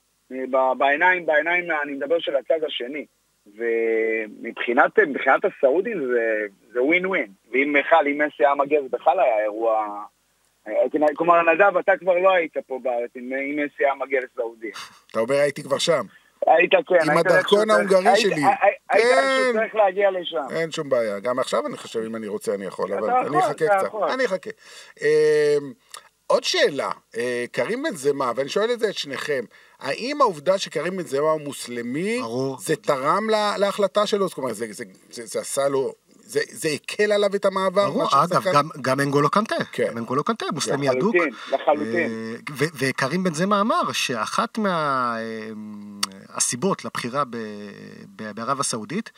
[0.79, 3.05] בעיניים, בעיניים, אני מדבר של הצד השני.
[3.47, 7.33] ומבחינת הסעודים זה, זה ווין ווין.
[7.53, 10.05] ואם בכלל, אם מסי היה מגיע זה בכלל היה אירוע...
[11.17, 14.71] כלומר, נדב, אתה כבר לא היית פה בארץ, אם מסי היה מגיע לסעודיה.
[15.11, 16.05] אתה אומר הייתי כבר שם.
[16.47, 17.11] היית כן.
[17.11, 18.43] עם הדרכון ההונגרי שלי.
[18.91, 19.07] היית
[19.55, 20.57] צריך להגיע לשם.
[20.57, 21.19] אין שום בעיה.
[21.21, 23.91] גם עכשיו אני חושב, אם אני רוצה, אני יכול, אבל אני אחכה קצת.
[24.15, 24.51] אני אחכה.
[25.01, 25.73] אמ,
[26.27, 29.45] עוד שאלה, אה, קרים בן זמה, ואני שואל את זה את שניכם,
[29.81, 32.59] האם העובדה שקרים בן זמה הוא מוסלמי, ברור.
[32.61, 34.29] זה תרם לה, להחלטה שלו?
[34.29, 35.93] זאת אומרת, זה, זה, זה, זה עשה לו
[36.27, 37.91] זה, זה הקל עליו את המעבר?
[37.91, 39.87] ברור, אגב, גם, גם אנגולו קנטה, כן.
[39.91, 41.15] גם אנגולו קנטה, מוסלמי אדוק.
[41.15, 42.11] לחלוטין, לחלוטין.
[42.11, 44.59] אה, ו- וקרים בן זמה אמר שאחת
[46.29, 47.37] מהסיבות לבחירה ב-
[48.17, 49.11] ב- בערב הסעודית,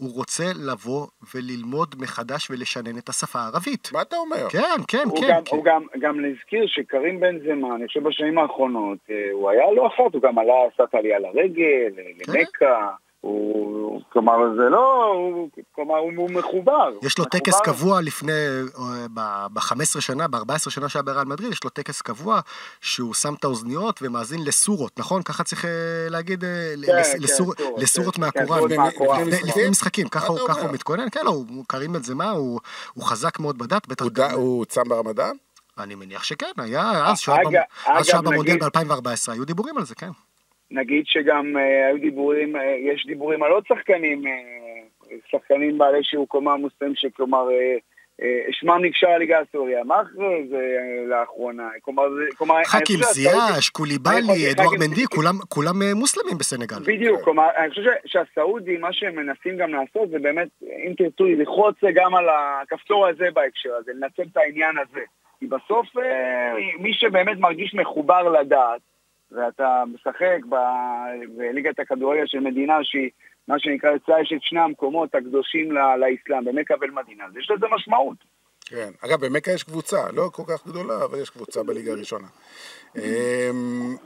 [0.00, 3.88] הוא רוצה לבוא וללמוד מחדש ולשנן את השפה הערבית.
[3.92, 4.48] מה אתה אומר?
[4.50, 5.28] כן, כן, הוא, כן.
[5.28, 5.56] גם, כן.
[5.56, 9.86] הוא גם, גם להזכיר שקרים בן זמה, אני חושב בשנים האחרונות, אה, הוא היה לא
[9.86, 11.92] אחת, הוא גם עלה, עשה את העלייה לרגל,
[12.24, 12.32] כן.
[12.32, 12.88] למכה,
[13.20, 16.88] הוא, כלומר זה לא, הוא, כלומר הוא, הוא מחובר.
[17.02, 17.38] יש לו מחובר.
[17.38, 18.32] טקס קבוע לפני,
[19.14, 22.40] ב-15 שנה, ב-14 שנה שהיה בריאל מדריד, יש לו טקס קבוע
[22.80, 25.22] שהוא שם את האוזניות ומאזין לסורות, נכון?
[25.22, 25.70] ככה צריך אה,
[26.08, 28.68] להגיד, אה, כן, לס- כן, לסור- סורות, לסורות כן, מהקוראן.
[28.68, 29.20] כן, מהקוראן.
[29.20, 30.72] לפני- לפני לפני משחקים, ככה מה הוא-?
[30.72, 32.60] מתכונן, כן, לא, הוא קרים בן זמה, הוא
[32.94, 34.12] הוא חזק מאוד בדת, בטח הוא.
[34.14, 35.32] גם- הוא צם ברמדאן?
[35.78, 37.58] אני מניח שכן, היה אז, שהוא היה אגב- במ-
[37.96, 40.10] אז שהוא היה אגב, במונדיאל נגיד- ב-2014, היו דיבורים על זה, כן.
[40.70, 44.32] נגיד שגם אה, היו דיבורים, אה, יש דיבורים על עוד שחקנים, אה,
[45.30, 47.48] שחקנים בעלי שיעור קומה מוסלמים, שכלומר,
[48.50, 49.84] שמם נקשר לליגה הסוריה.
[49.84, 51.68] מה אחרי זה אה, לאחרונה?
[51.82, 56.76] כלומר, זה, כלומר, אני חכים זיאש, קוליבאלי, שחכים- מנדי, כולם- כולם מוסלמים בסנגל.
[56.86, 60.48] בדיוק, כלומר, אני חושב ש- שהסעודים, מה שהם מנסים גם לעשות, זה באמת,
[60.86, 65.00] אם תרצו, ללחוץ גם על הכפתור הזה בהקשר הזה, לנצל את העניין הזה.
[65.40, 65.86] כי בסוף,
[66.78, 68.80] מי שבאמת מרגיש מחובר לדעת,
[69.32, 73.10] ואתה משחק ב- בליגת הכדורגל של מדינה שהיא,
[73.48, 77.66] מה שנקרא, יצאה יש את שני המקומות הקדושים ל- לאסלאם, במכה ואל-מדינה, אז יש לזה
[77.76, 78.16] משמעות.
[78.66, 78.90] כן.
[79.04, 82.26] אגב, במכה יש קבוצה, לא כל כך גדולה, אבל יש קבוצה בליגה הראשונה.
[82.96, 83.96] אמ,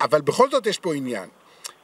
[0.00, 1.28] אבל בכל זאת יש פה עניין.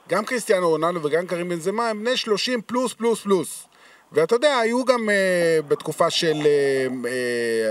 [0.08, 3.68] גם קריסטיאנו רונלדו וגם קרים בן זמה הם בני 30 פלוס פלוס פלוס.
[4.12, 7.08] ואתה יודע, היו גם uh, בתקופה של uh, uh,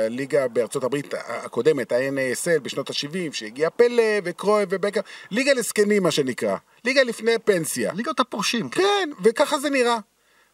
[0.06, 5.01] הליגה בארצות הברית הקודמת, ה-NASL בשנות ה-70, שהגיע פלא וקרויב ובקר,
[5.32, 7.93] ליגה לזקנים מה שנקרא, ליגה לפני פנסיה.
[7.93, 8.82] ליגות הפורשים, כן.
[8.82, 9.97] כן, וככה זה נראה.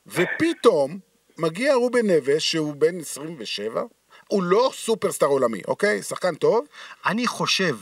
[0.08, 1.00] ופתאום
[1.38, 3.84] מגיע רובן נבש, שהוא בן 27,
[4.28, 6.04] הוא לא סופרסטאר עולמי, אוקיי?
[6.04, 6.66] שחקן טוב,
[7.06, 7.76] אני חושב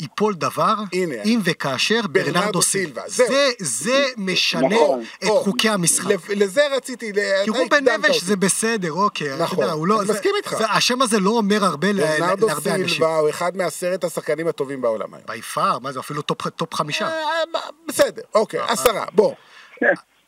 [0.00, 1.14] שיפול דבר, הנה.
[1.24, 3.02] אם וכאשר ברנרדו ברנרדו סילבה.
[3.06, 3.24] זה,
[3.58, 5.04] זה משנה נכון.
[5.24, 6.10] את או, חוקי המשחק.
[6.28, 7.12] לזה רציתי,
[7.44, 8.22] כי רובן הקדמת נבש.
[8.22, 9.36] זה בסדר, אוקיי.
[9.38, 10.54] נכון, יודע, לא- אני זה- מסכים איתך.
[10.58, 12.88] זה- השם הזה לא אומר הרבה ברנרדו להרבה אנשים.
[12.88, 15.24] סילבה הוא אחד מעשרת השחקנים הטובים בעולם היום.
[15.28, 17.08] by far, מה זה, אפילו טופ- טופ חמישה.
[17.08, 19.34] אה, בסדר, אוקיי, עשרה, בוא.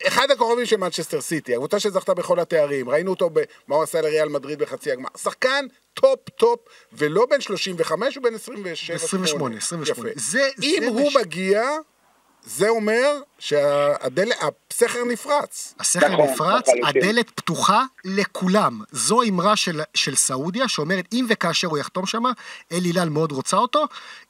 [0.06, 4.00] אחד הכוכבים של מנצ'סטר סיטי, הקבוצה שזכתה בכל התארים, ראינו אותו, ב- מה הוא עשה
[4.00, 5.08] לריאל מדריד בחצי הגמר.
[5.22, 6.58] שחקן טופ טופ,
[6.92, 8.96] ולא בן 35, הוא בן 27.
[8.96, 10.10] 28, 28.
[10.10, 10.20] יפה.
[10.20, 11.62] זה- אם זה הוא מש- מגיע,
[12.44, 15.74] זה אומר שהסכר נפרץ.
[15.80, 17.02] הסכר נכון, נפרץ, לחלוטין.
[17.02, 18.80] הדלת פתוחה לכולם.
[18.92, 22.32] זו אמרה של, של סעודיה שאומרת אם וכאשר הוא יחתום שמה,
[22.72, 23.84] אל הילל מאוד רוצה אותו,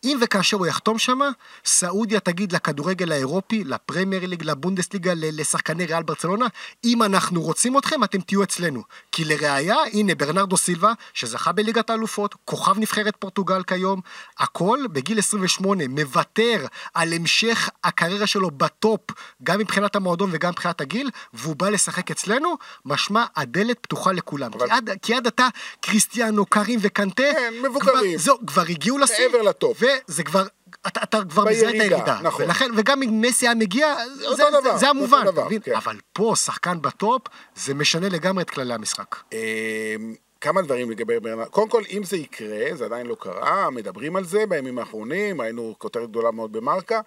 [0.05, 1.29] אם וכאשר הוא יחתום שמה,
[1.65, 6.47] סעודיה תגיד לכדורגל האירופי, לפרמייר ליג, לבונדסליגה, ל- לשחקני ריאל ברצלונה,
[6.85, 8.83] אם אנחנו רוצים אתכם, אתם תהיו אצלנו.
[9.13, 14.01] כי לראיה, הנה ברנרדו סילבה, שזכה בליגת האלופות, כוכב נבחרת פורטוגל כיום,
[14.39, 19.02] הכל בגיל 28, מוותר על המשך הקריירה שלו בטופ,
[19.43, 24.51] גם מבחינת המועדון וגם מבחינת הגיל, והוא בא לשחק אצלנו, משמע הדלת פתוחה לכולם.
[24.53, 25.49] אבל- כי, עד, כי עד עתה
[25.81, 27.99] קריסטיאנו, קרים וקנטה, כן, מבוגרים.
[27.99, 29.83] כבר, זהו, כבר הגיעו לשיא, מעבר לטופ.
[30.09, 30.47] וזה כבר...
[30.87, 32.45] אתה, אתה כבר מזהה את הירידה, נכון.
[32.45, 35.61] ולכן, וגם אם מסי היה מגיע, זה, זה, דבר, זה המובן, דבר, אתה?
[35.65, 35.75] כן.
[35.75, 37.23] אבל פה, שחקן בטופ,
[37.57, 39.17] זה משנה לגמרי את כללי המשחק.
[39.33, 39.95] אה,
[40.41, 41.49] כמה דברים לגבי ברנרד.
[41.49, 45.75] קודם כל, אם זה יקרה, זה עדיין לא קרה, מדברים על זה בימים האחרונים, ראינו
[45.79, 47.01] כותרת גדולה מאוד במרקה.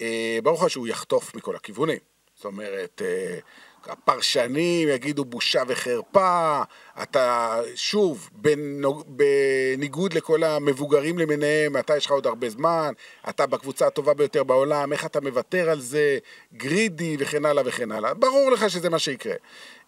[0.00, 1.98] אה, ברור לך שהוא יחטוף מכל הכיוונים.
[2.34, 3.38] זאת אומרת, אה,
[3.86, 6.62] הפרשנים יגידו בושה וחרפה,
[7.02, 8.30] אתה, שוב,
[9.06, 12.92] בניגוד לכל המבוגרים למיניהם, אתה יש לך עוד הרבה זמן,
[13.28, 16.18] אתה בקבוצה הטובה ביותר בעולם, איך אתה מוותר על זה,
[16.54, 18.14] גרידי וכן הלאה וכן הלאה.
[18.14, 19.34] ברור לך שזה מה שיקרה.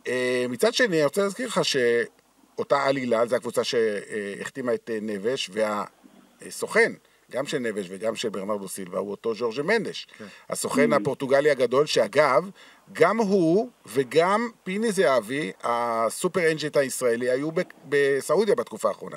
[0.06, 5.50] אה, מצד שני, אני רוצה להזכיר לך שאותה על הילל, זו הקבוצה שהחתימה את נבש,
[5.52, 6.92] והסוכן,
[7.30, 10.06] גם של נבש וגם של ברנרדו סילבה, הוא אותו ז'ורג'ה מנדש.
[10.50, 12.50] הסוכן הפורטוגלי הגדול, שאגב,
[12.92, 17.48] גם הוא וגם פיני זהבי, הסופר אנג'ט הישראלי, היו
[17.88, 19.16] בסעודיה בתקופה האחרונה.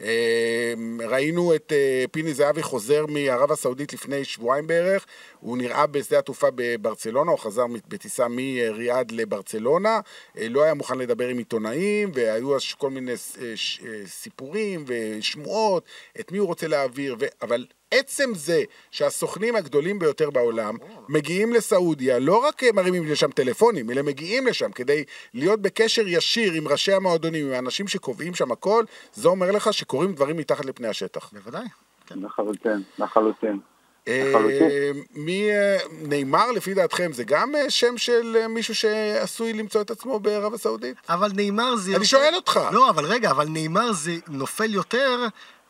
[0.00, 0.74] אה,
[1.08, 5.06] ראינו את אה, פיני זהבי חוזר מערב הסעודית לפני שבועיים בערך,
[5.40, 10.00] הוא נראה בשדה התעופה בברצלונה, הוא חזר בטיסה מריאד לברצלונה,
[10.38, 13.12] אה, לא היה מוכן לדבר עם עיתונאים, והיו אז כל מיני
[14.06, 15.84] סיפורים ושמועות,
[16.20, 17.26] את מי הוא רוצה להעביר, ו...
[17.42, 20.76] אבל עצם זה שהסוכנים הגדולים ביותר בעולם
[21.08, 26.68] מגיעים לסעודיה, לא רק מרימים לשם טלפונים, אלא מגיעים לשם כדי להיות בקשר ישיר עם
[26.68, 31.30] ראשי המועדונים, עם האנשים שקובעים שם הכל, זה אומר לך שקורים דברים מתחת לפני השטח.
[31.32, 31.66] בוודאי.
[32.06, 32.18] כן.
[32.18, 33.60] לחלוטין, לחלוטין.
[34.08, 34.32] אה,
[35.14, 40.20] מי, אה, נאמר לפי דעתכם, זה גם אה, שם של מישהו שעשוי למצוא את עצמו
[40.20, 40.96] בערב הסעודית?
[41.08, 41.96] אבל נאמר זה...
[41.96, 42.60] אני שואל אותך.
[42.72, 45.26] לא, אבל רגע, אבל נאמר זה נופל יותר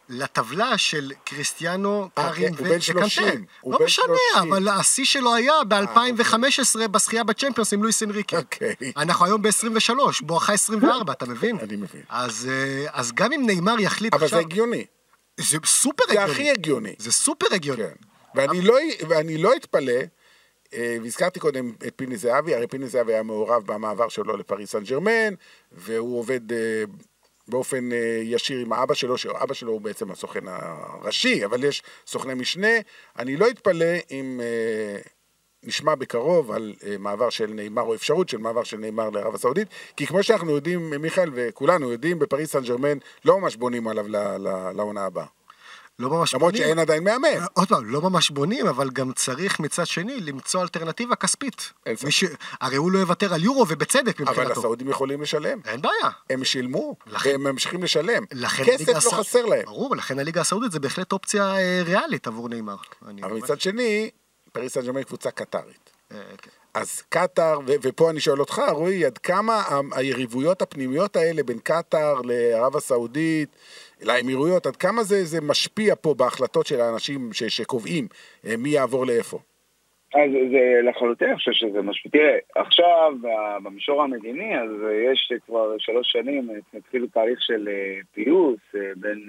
[0.08, 3.30] לטבלה של קריסטיאנו, אה, קארין 30, וקנטה.
[3.66, 4.04] לא משנה,
[4.36, 4.52] 30.
[4.52, 8.36] אבל השיא שלו היה ב-2015 בזכייה בצ'מפיונס עם לואיס אנריקי.
[8.36, 8.74] אוקיי.
[8.96, 9.90] אנחנו היום ב-23,
[10.20, 11.58] בואכה 24, אתה מבין?
[11.58, 12.02] אני מבין.
[12.08, 14.38] אז, אה, אז גם אם נאמר יחליט אבל עכשיו...
[14.38, 14.84] זה הגיוני.
[15.36, 16.32] זה סופר זה הגיוני.
[16.32, 16.94] הכי הגיוני.
[16.98, 17.82] זה סופר הגיוני.
[17.82, 17.94] כן.
[18.34, 18.76] ואני לא,
[19.08, 19.92] ואני לא אתפלא,
[20.74, 24.84] אה, והזכרתי קודם את פיני זהבי, הרי פיני זהבי היה מעורב במעבר שלו לפריס סן
[24.84, 25.34] ג'רמן,
[25.72, 26.84] והוא עובד אה,
[27.48, 32.34] באופן אה, ישיר עם האבא שלו, שאבא שלו הוא בעצם הסוכן הראשי, אבל יש סוכני
[32.34, 32.72] משנה.
[33.18, 35.00] אני לא אתפלא אם אה,
[35.62, 39.68] נשמע בקרוב על אה, מעבר של נאמר, או אפשרות של מעבר של נאמר לערב הסעודית,
[39.96, 44.06] כי כמו שאנחנו יודעים, מיכאל, וכולנו יודעים, בפריס סן ג'רמן לא ממש בונים עליו
[44.74, 45.26] לעונה הבאה.
[45.98, 46.66] לא ממש למרות בונים.
[46.66, 47.28] שאין עדיין מאמן.
[47.52, 51.72] עוד פעם, לא ממש בונים, אבל גם צריך מצד שני למצוא אלטרנטיבה כספית.
[51.86, 52.10] אין ספק.
[52.10, 52.24] ש...
[52.60, 54.60] הרי הוא לא יוותר על יורו, ובצדק אבל מבחינתו.
[54.60, 55.58] הסעודים יכולים לשלם.
[55.64, 56.10] אין בעיה.
[56.30, 58.22] הם שילמו, לכן- והם ממשיכים לשלם.
[58.32, 59.64] לכן כסף הליגה לא הסע- חסר להם.
[59.64, 62.76] ברור, לכן הליגה הסעודית זה בהחלט אופציה אה, ריאלית עבור נאמר.
[63.22, 64.10] אבל מצד שני,
[64.52, 65.90] פריס סן ג'רמן קבוצה קטרית.
[66.12, 66.50] אה, כן.
[66.80, 71.58] אז קטאר, ו- ופה אני שואל אותך, רועי, עד כמה ה- היריבויות הפנימיות האלה בין
[71.58, 73.48] קטאר לערב הסעודית,
[74.02, 78.06] לאמירויות, עד כמה זה, זה משפיע פה בהחלטות של האנשים ש- שקובעים
[78.46, 79.38] אה, מי יעבור לאיפה?
[80.14, 82.10] אז זה לחלוטין, אני חושב שזה משהו.
[82.10, 83.12] תראה, עכשיו,
[83.62, 84.70] במישור המדיני, אז
[85.12, 89.26] יש כבר שלוש שנים, התחיל תהליך של אה, פיוס אה, בין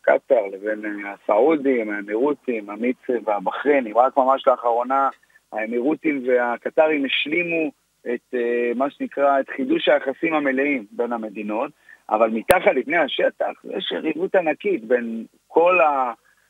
[0.00, 3.98] קטאר לבין הסעודים, האמירותים, המצרים והבחריינים.
[3.98, 5.08] רק ממש לאחרונה,
[5.54, 7.70] האמירותים והקטרים השלימו
[8.14, 11.72] את אה, מה שנקרא, את חידוש היחסים המלאים בין המדינות,
[12.10, 15.78] אבל מתחת לפני השטח יש יריבות ענקית בין כל.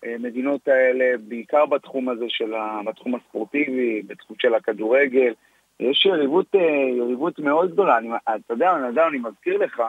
[0.05, 2.81] המדינות האלה, בעיקר בתחום הזה של ה...
[2.87, 5.33] בתחום הספורטיבי, בתחום של הכדורגל.
[5.81, 6.61] יש יריבות, אה,
[6.99, 7.99] יריבות מאוד גדולה.
[7.99, 9.83] אני, אתה יודע, נדב, אני מזכיר לך,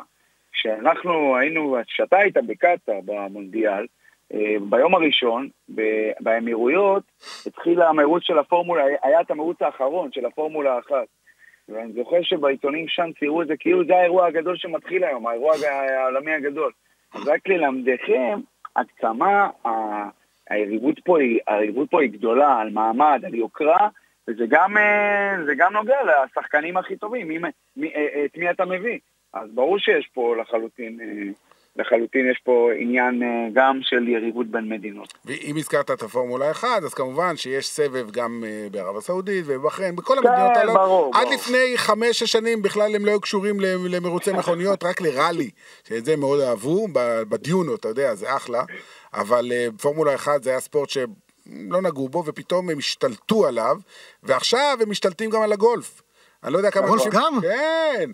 [0.51, 3.85] כשאנחנו היינו, כשאתה היית בקטאר במונדיאל,
[4.61, 5.49] ביום הראשון,
[6.19, 7.03] באמירויות,
[7.45, 11.07] התחיל המרוץ של הפורמולה, היה את המרוץ האחרון של הפורמולה האחת.
[11.69, 15.53] ואני זוכר שבעיתונים שם ציירו את זה כאילו זה האירוע הגדול שמתחיל היום, האירוע
[16.01, 16.71] העולמי הגדול.
[17.13, 18.39] אז רק ללמדכם
[18.75, 19.49] עד כמה
[20.49, 21.39] היריבות פה היא,
[21.89, 23.87] פה היא גדולה, על מעמד, על יוקרה,
[24.27, 27.37] וזה גם, אה, גם נוגע לשחקנים הכי טובים, מי,
[27.77, 28.99] מי, אה, את מי אתה מביא.
[29.33, 31.31] אז ברור שיש פה לחלוטין, אה,
[31.75, 35.13] לחלוטין יש פה עניין אה, גם של יריבות בין מדינות.
[35.25, 40.15] ואם הזכרת את הפורמולה 1, אז כמובן שיש סבב גם אה, בערב הסעודית ובבחריין, בכל
[40.21, 40.73] כן, המדינות האלה.
[40.73, 41.33] ברור, עד ברור.
[41.35, 43.59] לפני חמש-שש שנים בכלל הם לא היו קשורים
[43.89, 45.49] למרוצי מכוניות, רק לראלי,
[45.87, 46.87] שאת זה מאוד אהבו,
[47.29, 48.63] בדיונות, אתה יודע, זה אחלה.
[49.13, 53.77] אבל אה, פורמולה 1 זה היה ספורט שלא נגעו בו, ופתאום הם השתלטו עליו,
[54.23, 56.01] ועכשיו הם משתלטים גם על הגולף.
[56.43, 56.87] אני לא יודע כמה...
[56.87, 57.39] גולף אנשים- גם?
[57.41, 58.11] כן.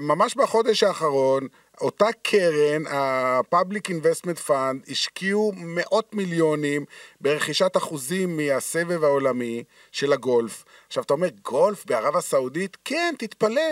[0.00, 1.46] ממש בחודש האחרון,
[1.80, 6.84] אותה קרן, ה-Public Investment Fund, השקיעו מאות מיליונים
[7.20, 10.64] ברכישת אחוזים מהסבב העולמי של הגולף.
[10.88, 12.76] עכשיו, אתה אומר, גולף בערב הסעודית?
[12.84, 13.62] כן, תתפלא.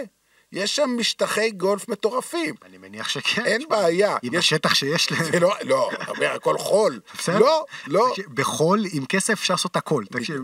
[0.53, 2.55] יש שם משטחי גולף מטורפים.
[2.65, 3.45] אני מניח שכן.
[3.47, 4.17] אין תשמע, בעיה.
[4.23, 5.25] עם יש- השטח שיש להם.
[5.25, 7.01] זה לא, לא, אתה אומר, הכל חול.
[7.19, 7.39] בסדר.
[7.39, 8.15] לא, לא.
[8.35, 10.05] בחול, עם כסף אפשר לעשות הכל.
[10.11, 10.43] תקשיב,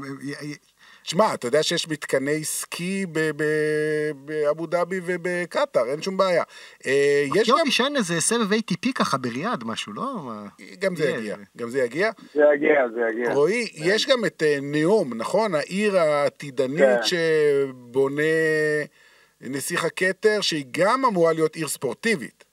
[1.05, 6.43] תשמע, אתה יודע שיש מתקני סקי ב- ב- באבו דאבי ובקטאר, אין שום בעיה.
[6.87, 7.71] אה, יש גם...
[7.71, 10.33] שאין איזה סבב ATP ככה בריאד, משהו, לא?
[10.79, 12.11] גם זה יגיע, גם זה יגיע.
[12.35, 13.35] זה יגיע, זה יגיע.
[13.35, 15.55] רועי, יש גם את אה, נאום, נכון?
[15.55, 17.03] העיר העתידנית כן.
[17.03, 18.23] שבונה
[19.41, 22.44] נסיך הכתר, שהיא גם אמורה להיות עיר ספורטיבית.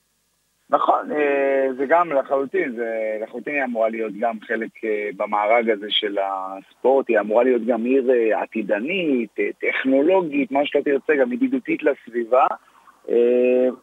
[0.72, 5.86] נכון, אה, זה גם לחלוטין, זה לחלוטין היא אמורה להיות גם חלק אה, במארג הזה
[5.90, 11.84] של הספורט, היא אמורה להיות גם עיר אה, עתידנית, טכנולוגית, מה שלא תרצה, גם ידידותית
[11.84, 12.46] לסביבה.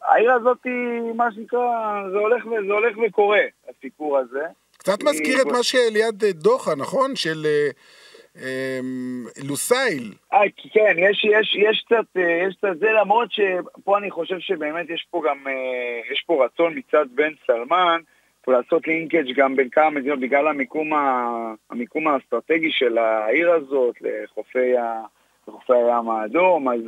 [0.03, 0.67] העיר הזאת
[1.15, 1.61] מה שנקרא,
[2.11, 4.45] זה הולך, זה הולך וקורה, הסיפור הזה.
[4.79, 7.17] קצת מזכיר את מה שליד דוחה, נכון?
[7.17, 7.47] של
[9.49, 10.13] לוסייל.
[10.33, 10.41] אה,
[10.73, 15.07] כן, יש, יש, יש קצת, אה, יש קצת זה, למרות שפה אני חושב שבאמת יש
[15.11, 18.01] פה גם, אה, יש פה רצון מצד בן סלמן,
[18.45, 21.29] פה לעשות לינקג' גם בין כמה מדינות, בגלל המיקום, ה,
[21.71, 25.03] המיקום האסטרטגי של העיר הזאת, לחופי, ה,
[25.49, 26.81] לחופי הים האדום, אז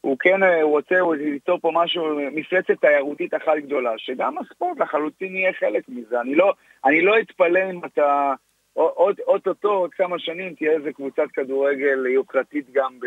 [0.00, 5.52] הוא כן הוא רוצה ליצור פה משהו, מפלצת תיירותית אחת גדולה, שגם הספורט לחלוטין יהיה
[5.52, 6.20] חלק מזה.
[6.20, 6.52] אני לא,
[6.84, 8.34] אני לא אתפלא אם אתה...
[8.72, 12.98] עוד- אוטוטו, עוד כמה שנים, תהיה איזה קבוצת כדורגל יוקרתית גם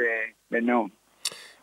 [0.52, 0.90] בנאום.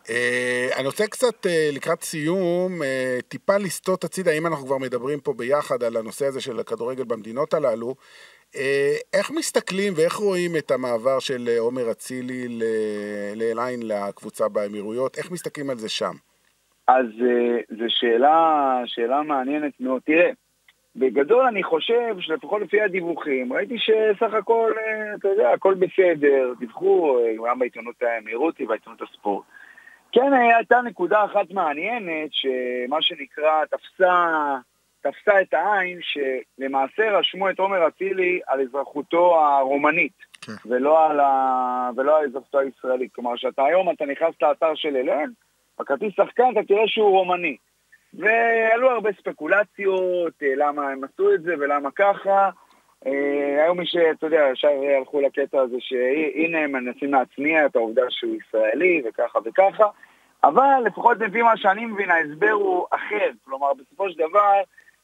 [0.09, 5.19] אה, אני רוצה קצת אה, לקראת סיום, אה, טיפה לסטות הצידה, אם אנחנו כבר מדברים
[5.19, 7.95] פה ביחד על הנושא הזה של הכדורגל במדינות הללו,
[9.13, 12.59] איך מסתכלים ואיך רואים את המעבר של עומר אצילי
[13.35, 15.17] לאליין לקבוצה באמירויות?
[15.17, 16.13] איך מסתכלים על זה שם?
[16.87, 17.05] אז
[17.69, 20.01] זו שאלה, שאלה מעניינת מאוד.
[20.05, 20.29] תראה,
[20.95, 27.19] בגדול אני חושב שלפחות לפי הדיווחים, ראיתי שסך הכל, אה, אתה יודע, הכל בסדר, דיווחו
[27.19, 29.43] אה, גם בעיתונות האמירותי ובעיתונות הספורט.
[30.11, 34.55] כן, הייתה נקודה אחת מעניינת, שמה שנקרא, תפסה,
[35.01, 40.51] תפסה את העין, שלמעשה רשמו את עומר אצילי על אזרחותו הרומנית, כן.
[40.65, 41.89] ולא על, ה...
[41.97, 43.13] ולא על אזרחותו הישראלית.
[43.13, 45.29] כלומר, שאתה היום, אתה נכנס לאתר של אלן,
[45.79, 47.57] בכרטיס שחקן אתה תראה שהוא רומני.
[48.13, 52.49] ועלו הרבה ספקולציות, אה, למה הם עשו את זה ולמה ככה.
[53.05, 58.01] אה, היום מי שאתה יודע, ישר הלכו לקטע הזה שהנה הם מנסים להצניע את העובדה
[58.09, 59.85] שהוא ישראלי וככה וככה,
[60.43, 63.29] אבל לפחות לפי מה שאני מבין, ההסבר הוא אחר.
[63.45, 64.61] כלומר, בסופו של דבר,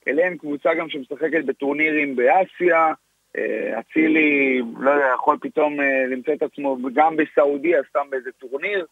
[0.07, 2.93] אליהם קבוצה גם שמשחקת בטורנירים באסיה,
[3.37, 8.85] אה, אצילי, לא יודע, יכול פתאום למצוא את עצמו גם בסעודיה, סתם באיזה טורניר.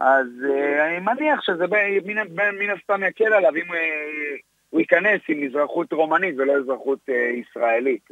[0.00, 1.64] אז uh, אני מניח שזה
[2.58, 3.76] מן, הסתם יקל עליו אם uh,
[4.70, 8.08] הוא ייכנס עם אזרחות רומנית ולא אזרחות uh, ישראלית.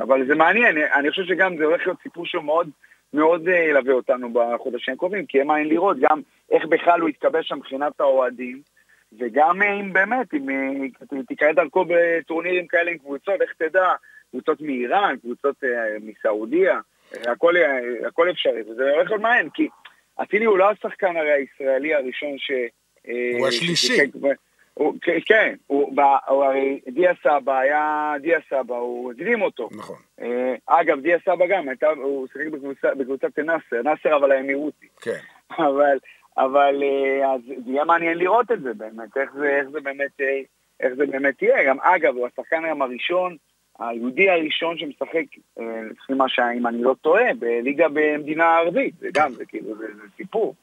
[0.00, 2.70] אבל זה מעניין, אני חושב שגם זה הולך להיות סיפור שמאוד
[3.14, 7.56] מאוד ילווה אותנו בחודשים הקרובים, כי אין מעניין לראות גם איך בכלל הוא יתקבל שם
[7.56, 8.60] מבחינת האוהדים,
[9.18, 13.92] וגם אם באמת, אם תיקרא דרכו בטורנירים כאלה עם קבוצות, איך תדע,
[14.30, 15.56] קבוצות מאיראן, קבוצות
[16.00, 16.80] מסעודיה,
[17.12, 17.54] הכל,
[18.06, 19.68] הכל אפשרי, וזה הולך להיות מעניין, כי...
[20.22, 22.50] אצילי הוא לא השחקן הרי הישראלי הראשון ש...
[23.38, 24.10] הוא השלישי.
[25.26, 29.68] כן, הוא, הרי דיה סבא היה דיה סבא, הוא הקדים אותו.
[29.72, 29.96] נכון.
[30.66, 32.46] אגב, דיה סבא גם, הייתה, הוא שיחק
[32.98, 34.86] בקבוצת נאסר, נאסר אבל האמירותי.
[35.00, 35.18] כן.
[35.58, 35.98] אבל,
[36.36, 36.82] אבל
[37.34, 40.20] אז זה יהיה מעניין לראות את זה באמת, איך זה, איך זה באמת,
[40.80, 41.64] איך זה באמת יהיה.
[41.64, 43.36] גם, אגב, הוא השחקן היום הראשון,
[43.78, 45.24] היהודי הראשון שמשחק,
[45.90, 50.02] לפי מה שאם אני לא טועה, בליגה במדינה ערבית, זה גם, זה כאילו, זה, זה
[50.16, 50.54] סיפור.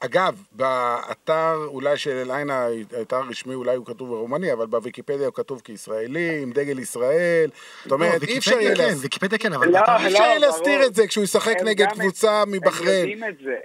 [0.00, 2.66] אגב, באתר אולי של אליינה,
[2.98, 7.50] האתר הרשמי אולי הוא כתוב ברומני, אבל בוויקיפדיה הוא כתוב כישראלי, עם דגל ישראל.
[7.82, 8.76] זאת אומרת, אי אפשר יהיה...
[8.76, 9.68] כן, ויקיפדיה כן, אבל...
[9.68, 13.02] לא, אי אפשר יהיה להסתיר את זה כשהוא ישחק נגד קבוצה מבחריין.
[13.02, 13.56] הם יודעים את זה,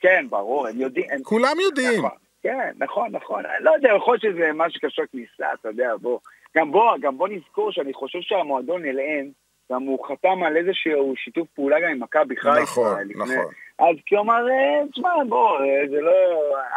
[0.00, 1.06] כן, ברור, הם יודעים.
[1.22, 2.02] כולם יודעים.
[2.42, 3.42] כן, נכון, נכון.
[3.60, 6.18] לא יודע, יכול להיות שזה משהו שקשור כניסה, אתה יודע, בוא.
[6.58, 9.32] גם בוא, גם בוא נזכור שאני חושב שהמועדון אלעין,
[9.72, 12.60] גם הוא חתם על איזשהו שיתוף פעולה גם עם מכבי חיפה.
[12.62, 13.52] נכון, נכון.
[13.78, 14.46] אז כלומר,
[14.92, 15.58] תשמע, בוא,
[15.90, 16.12] זה לא...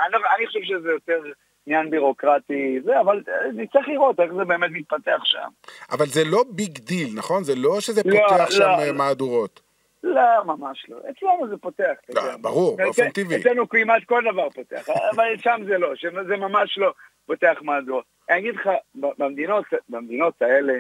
[0.08, 1.22] אני, אני חושב שזה יותר
[1.68, 3.24] עניין בירוקרטי, זה, אבל
[3.54, 5.48] נצטרך לראות איך זה באמת מתפתח שם.
[5.92, 7.44] אבל זה לא big deal, נכון?
[7.44, 9.62] זה לא שזה פותח לא, שם לא, מהדורות.
[10.04, 10.98] לא, ממש לא.
[10.98, 12.38] אצלנו זה פותח, אתה יודע.
[12.42, 13.42] ברור, באופן טבעי.
[13.42, 15.94] אצלנו כמעט כל דבר פותח, אבל שם זה לא,
[16.28, 16.94] זה ממש לא
[17.26, 18.06] פותח מהדורות.
[18.32, 20.74] אני אגיד לך, במדינות, במדינות האלה,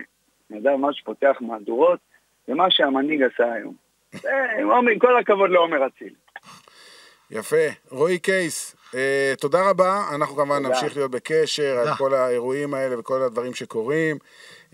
[0.49, 1.99] אני יודע, מה שפותח מהדורות,
[2.47, 3.75] זה מה שהמנהיג עשה היום.
[4.91, 6.15] עם כל הכבוד לעומר אצילי.
[7.31, 7.67] יפה.
[7.89, 10.03] רועי קייס, אה, תודה רבה.
[10.15, 14.17] אנחנו כמובן נמשיך להיות בקשר על כל האירועים האלה וכל הדברים שקורים.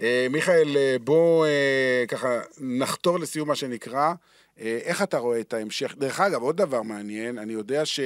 [0.01, 4.13] אה, מיכאל, אה, בוא אה, ככה נחתור לסיום מה שנקרא.
[4.59, 5.95] אה, איך אתה רואה את ההמשך?
[5.97, 7.99] דרך אגב, עוד דבר מעניין, אני יודע ש...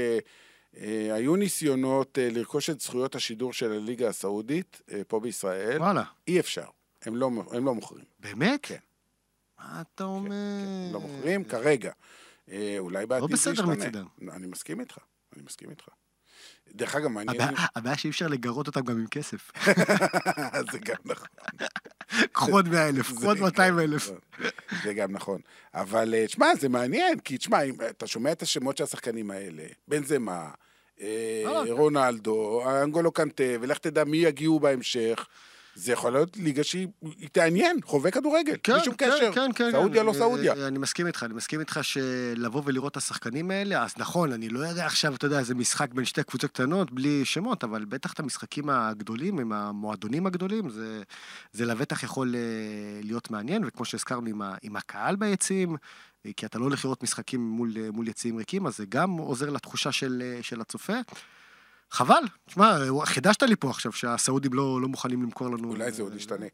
[0.76, 0.80] Uh,
[1.14, 5.78] היו ניסיונות uh, לרכוש את זכויות השידור של הליגה הסעודית uh, פה בישראל.
[5.78, 6.04] וואלה.
[6.28, 6.66] אי אפשר.
[7.02, 8.06] הם לא, הם לא מוכרים.
[8.20, 8.60] באמת?
[8.64, 8.78] כן.
[9.60, 10.30] מה אתה אומר?
[10.30, 10.94] כן, כן.
[10.94, 11.92] לא מוכרים כרגע.
[12.80, 14.06] אולי בעתיד לא בסדר מצידם.
[14.32, 14.98] אני מסכים איתך.
[15.36, 15.88] אני מסכים איתך.
[16.76, 17.54] דרך אגב, מעניין...
[17.76, 19.52] הבעיה, שאי אפשר לגרות אותם גם עם כסף.
[20.72, 21.28] זה גם נכון.
[22.32, 24.10] קחו עוד 100 אלף, קחו עוד 200 אלף.
[24.84, 25.42] זה גם נכון.
[25.74, 27.58] אבל תשמע, זה מעניין, כי תשמע,
[27.90, 30.50] אתה שומע את השמות של השחקנים האלה, בן זמה,
[31.70, 35.28] רונלדו, אנגולו קנטה, ולך תדע מי יגיעו בהמשך.
[35.76, 36.88] זה יכול להיות ליגה שהיא
[37.32, 39.32] תעניין, חובבי כדורגל, כן, בלי שום כן, קשר.
[39.34, 40.08] כן, כן, סעודיה כן.
[40.08, 40.68] לא סעודיה.
[40.68, 44.60] אני מסכים איתך, אני מסכים איתך שלבוא ולראות את השחקנים האלה, אז נכון, אני לא
[44.60, 48.20] יודע עכשיו, אתה יודע, איזה משחק בין שתי קבוצות קטנות, בלי שמות, אבל בטח את
[48.20, 51.04] המשחקים הגדולים, עם המועדונים הגדולים, זה,
[51.52, 52.36] זה לבטח יכול
[53.04, 55.76] להיות מעניין, וכמו שהזכרנו עם, ה, עם הקהל ביציעים,
[56.38, 59.92] כי אתה לא הולך לראות משחקים מול, מול יציעים ריקים, אז זה גם עוזר לתחושה
[59.92, 60.94] של, של הצופה.
[61.92, 65.70] חבל, תשמע, חידשת לי פה עכשיו שהסעודים לא, לא מוכנים למכור לנו.
[65.70, 66.46] אולי זה עוד ישתנה.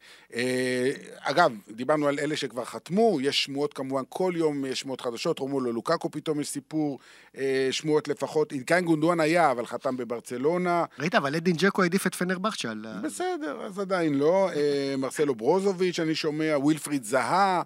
[1.20, 5.72] אגב, דיברנו על אלה שכבר חתמו, יש שמועות כמובן, כל יום יש שמועות חדשות, רומולו
[5.72, 7.00] לוקקו פתאום יש סיפור,
[7.72, 10.86] שמועות לפחות, אינקיין גונדואן היה, אבל חתם בברצלונה.
[11.00, 12.86] ראית, אבל אדין ג'קו העדיף את פנרבכצ'ה על...
[13.04, 14.50] בסדר, אז עדיין לא.
[14.98, 17.62] מרסלו ברוזוביץ', אני שומע, ווילפריד זאהה.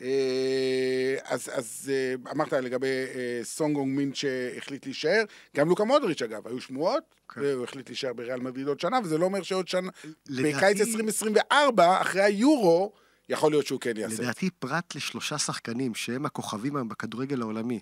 [0.00, 5.22] אה, אז, אז אה, אמרת לגבי אה, סון הונג מין שהחליט להישאר,
[5.56, 7.40] גם לוקה מודריץ' אגב, היו שמועות, כן.
[7.40, 9.88] והוא החליט להישאר בריאל מדריד עוד שנה, וזה לא אומר שעוד שנה,
[10.28, 12.92] לדעתי- בקיץ 2024, אחרי היורו,
[13.28, 14.22] יכול להיות שהוא כן יעשה.
[14.22, 17.80] לדעתי, פרט לשלושה שחקנים שהם הכוכבים היום בכדורגל העולמי,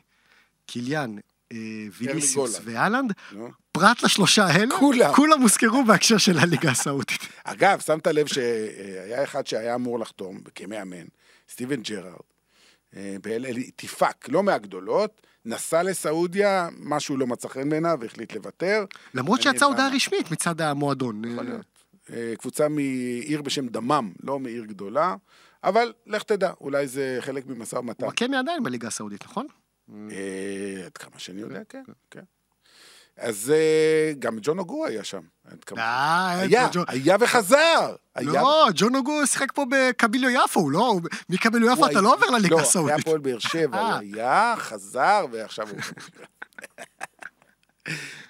[0.66, 1.16] קיליאן,
[1.98, 2.60] ויניסיוס.
[2.64, 3.12] והאלנד.
[3.72, 5.12] פרט לשלושה האלה, כולם.
[5.14, 7.20] כולם הוזכרו בהקשר של הליגה הסעודית.
[7.44, 11.04] אגב, שמת לב שהיה אחד שהיה אמור לחתום כמאמן,
[11.48, 12.14] סטיבן ג'רארד,
[12.96, 13.16] אה,
[13.76, 18.84] תיפק, לא מהגדולות, נסע לסעודיה, משהו לא מצא חן בעיניו והחליט לוותר.
[19.14, 19.88] למרות שיצאה הודעה.
[19.94, 21.24] רשמית מצד המועדון.
[21.24, 21.66] יכול להיות.
[22.12, 25.16] אה, קבוצה מעיר בשם דמם, לא מעיר גדולה,
[25.64, 28.04] אבל לך תדע, אולי זה חלק ממשא ומתן.
[28.04, 29.46] הוא מקמי עדיין בליגה הסעודית, נכון?
[29.90, 32.22] אה, עד כמה שאני יודע, כן, כן.
[33.18, 35.20] אז אה, גם ג'ון אוגו היה שם.
[35.78, 37.96] אה, היה, היה וחזר.
[38.20, 40.94] לא, ג'ון אוגו שיחק פה בקביליו יפו, הוא לא,
[41.28, 43.04] מקביליו יפו אתה לא עובר לליגה לא, היה הסעודית.
[43.04, 43.98] פועל באר שבע, הוא אה.
[43.98, 45.78] היה, חזר, ועכשיו הוא...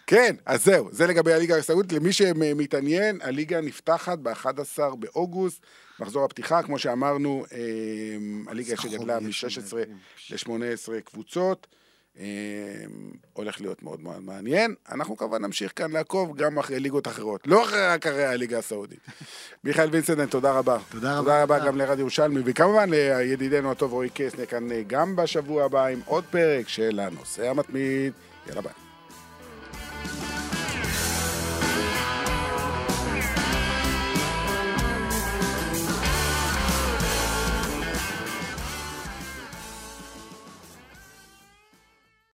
[0.07, 1.93] כן, אז זהו, זה לגבי הליגה הסעודית.
[1.93, 5.61] למי שמתעניין, הליגה נפתחת ב-11 באוגוסט,
[6.01, 7.45] מחזור הפתיחה, כמו שאמרנו,
[8.47, 9.71] הליגה שגדלה חוב יש מ-16
[10.17, 10.51] שם.
[10.53, 11.67] ל-18 קבוצות.
[12.19, 12.25] אה,
[13.33, 14.75] הולך להיות מאוד מאוד מעניין.
[14.93, 18.99] אנחנו כמובן נמשיך כאן לעקוב גם אחרי ליגות אחרות, לא רק אחרי הליגה הסעודית.
[19.65, 20.79] מיכאל וינסנדן, תודה רבה.
[20.91, 21.23] תודה רבה.
[21.23, 25.87] תודה רבה גם לרד ירושלמי, וכמובן לידידנו הטוב רועי קסנר כאן אה, גם בשבוע הבא
[25.87, 28.13] עם עוד פרק של הנושא המתמיד.
[28.47, 28.73] יאללה ביי.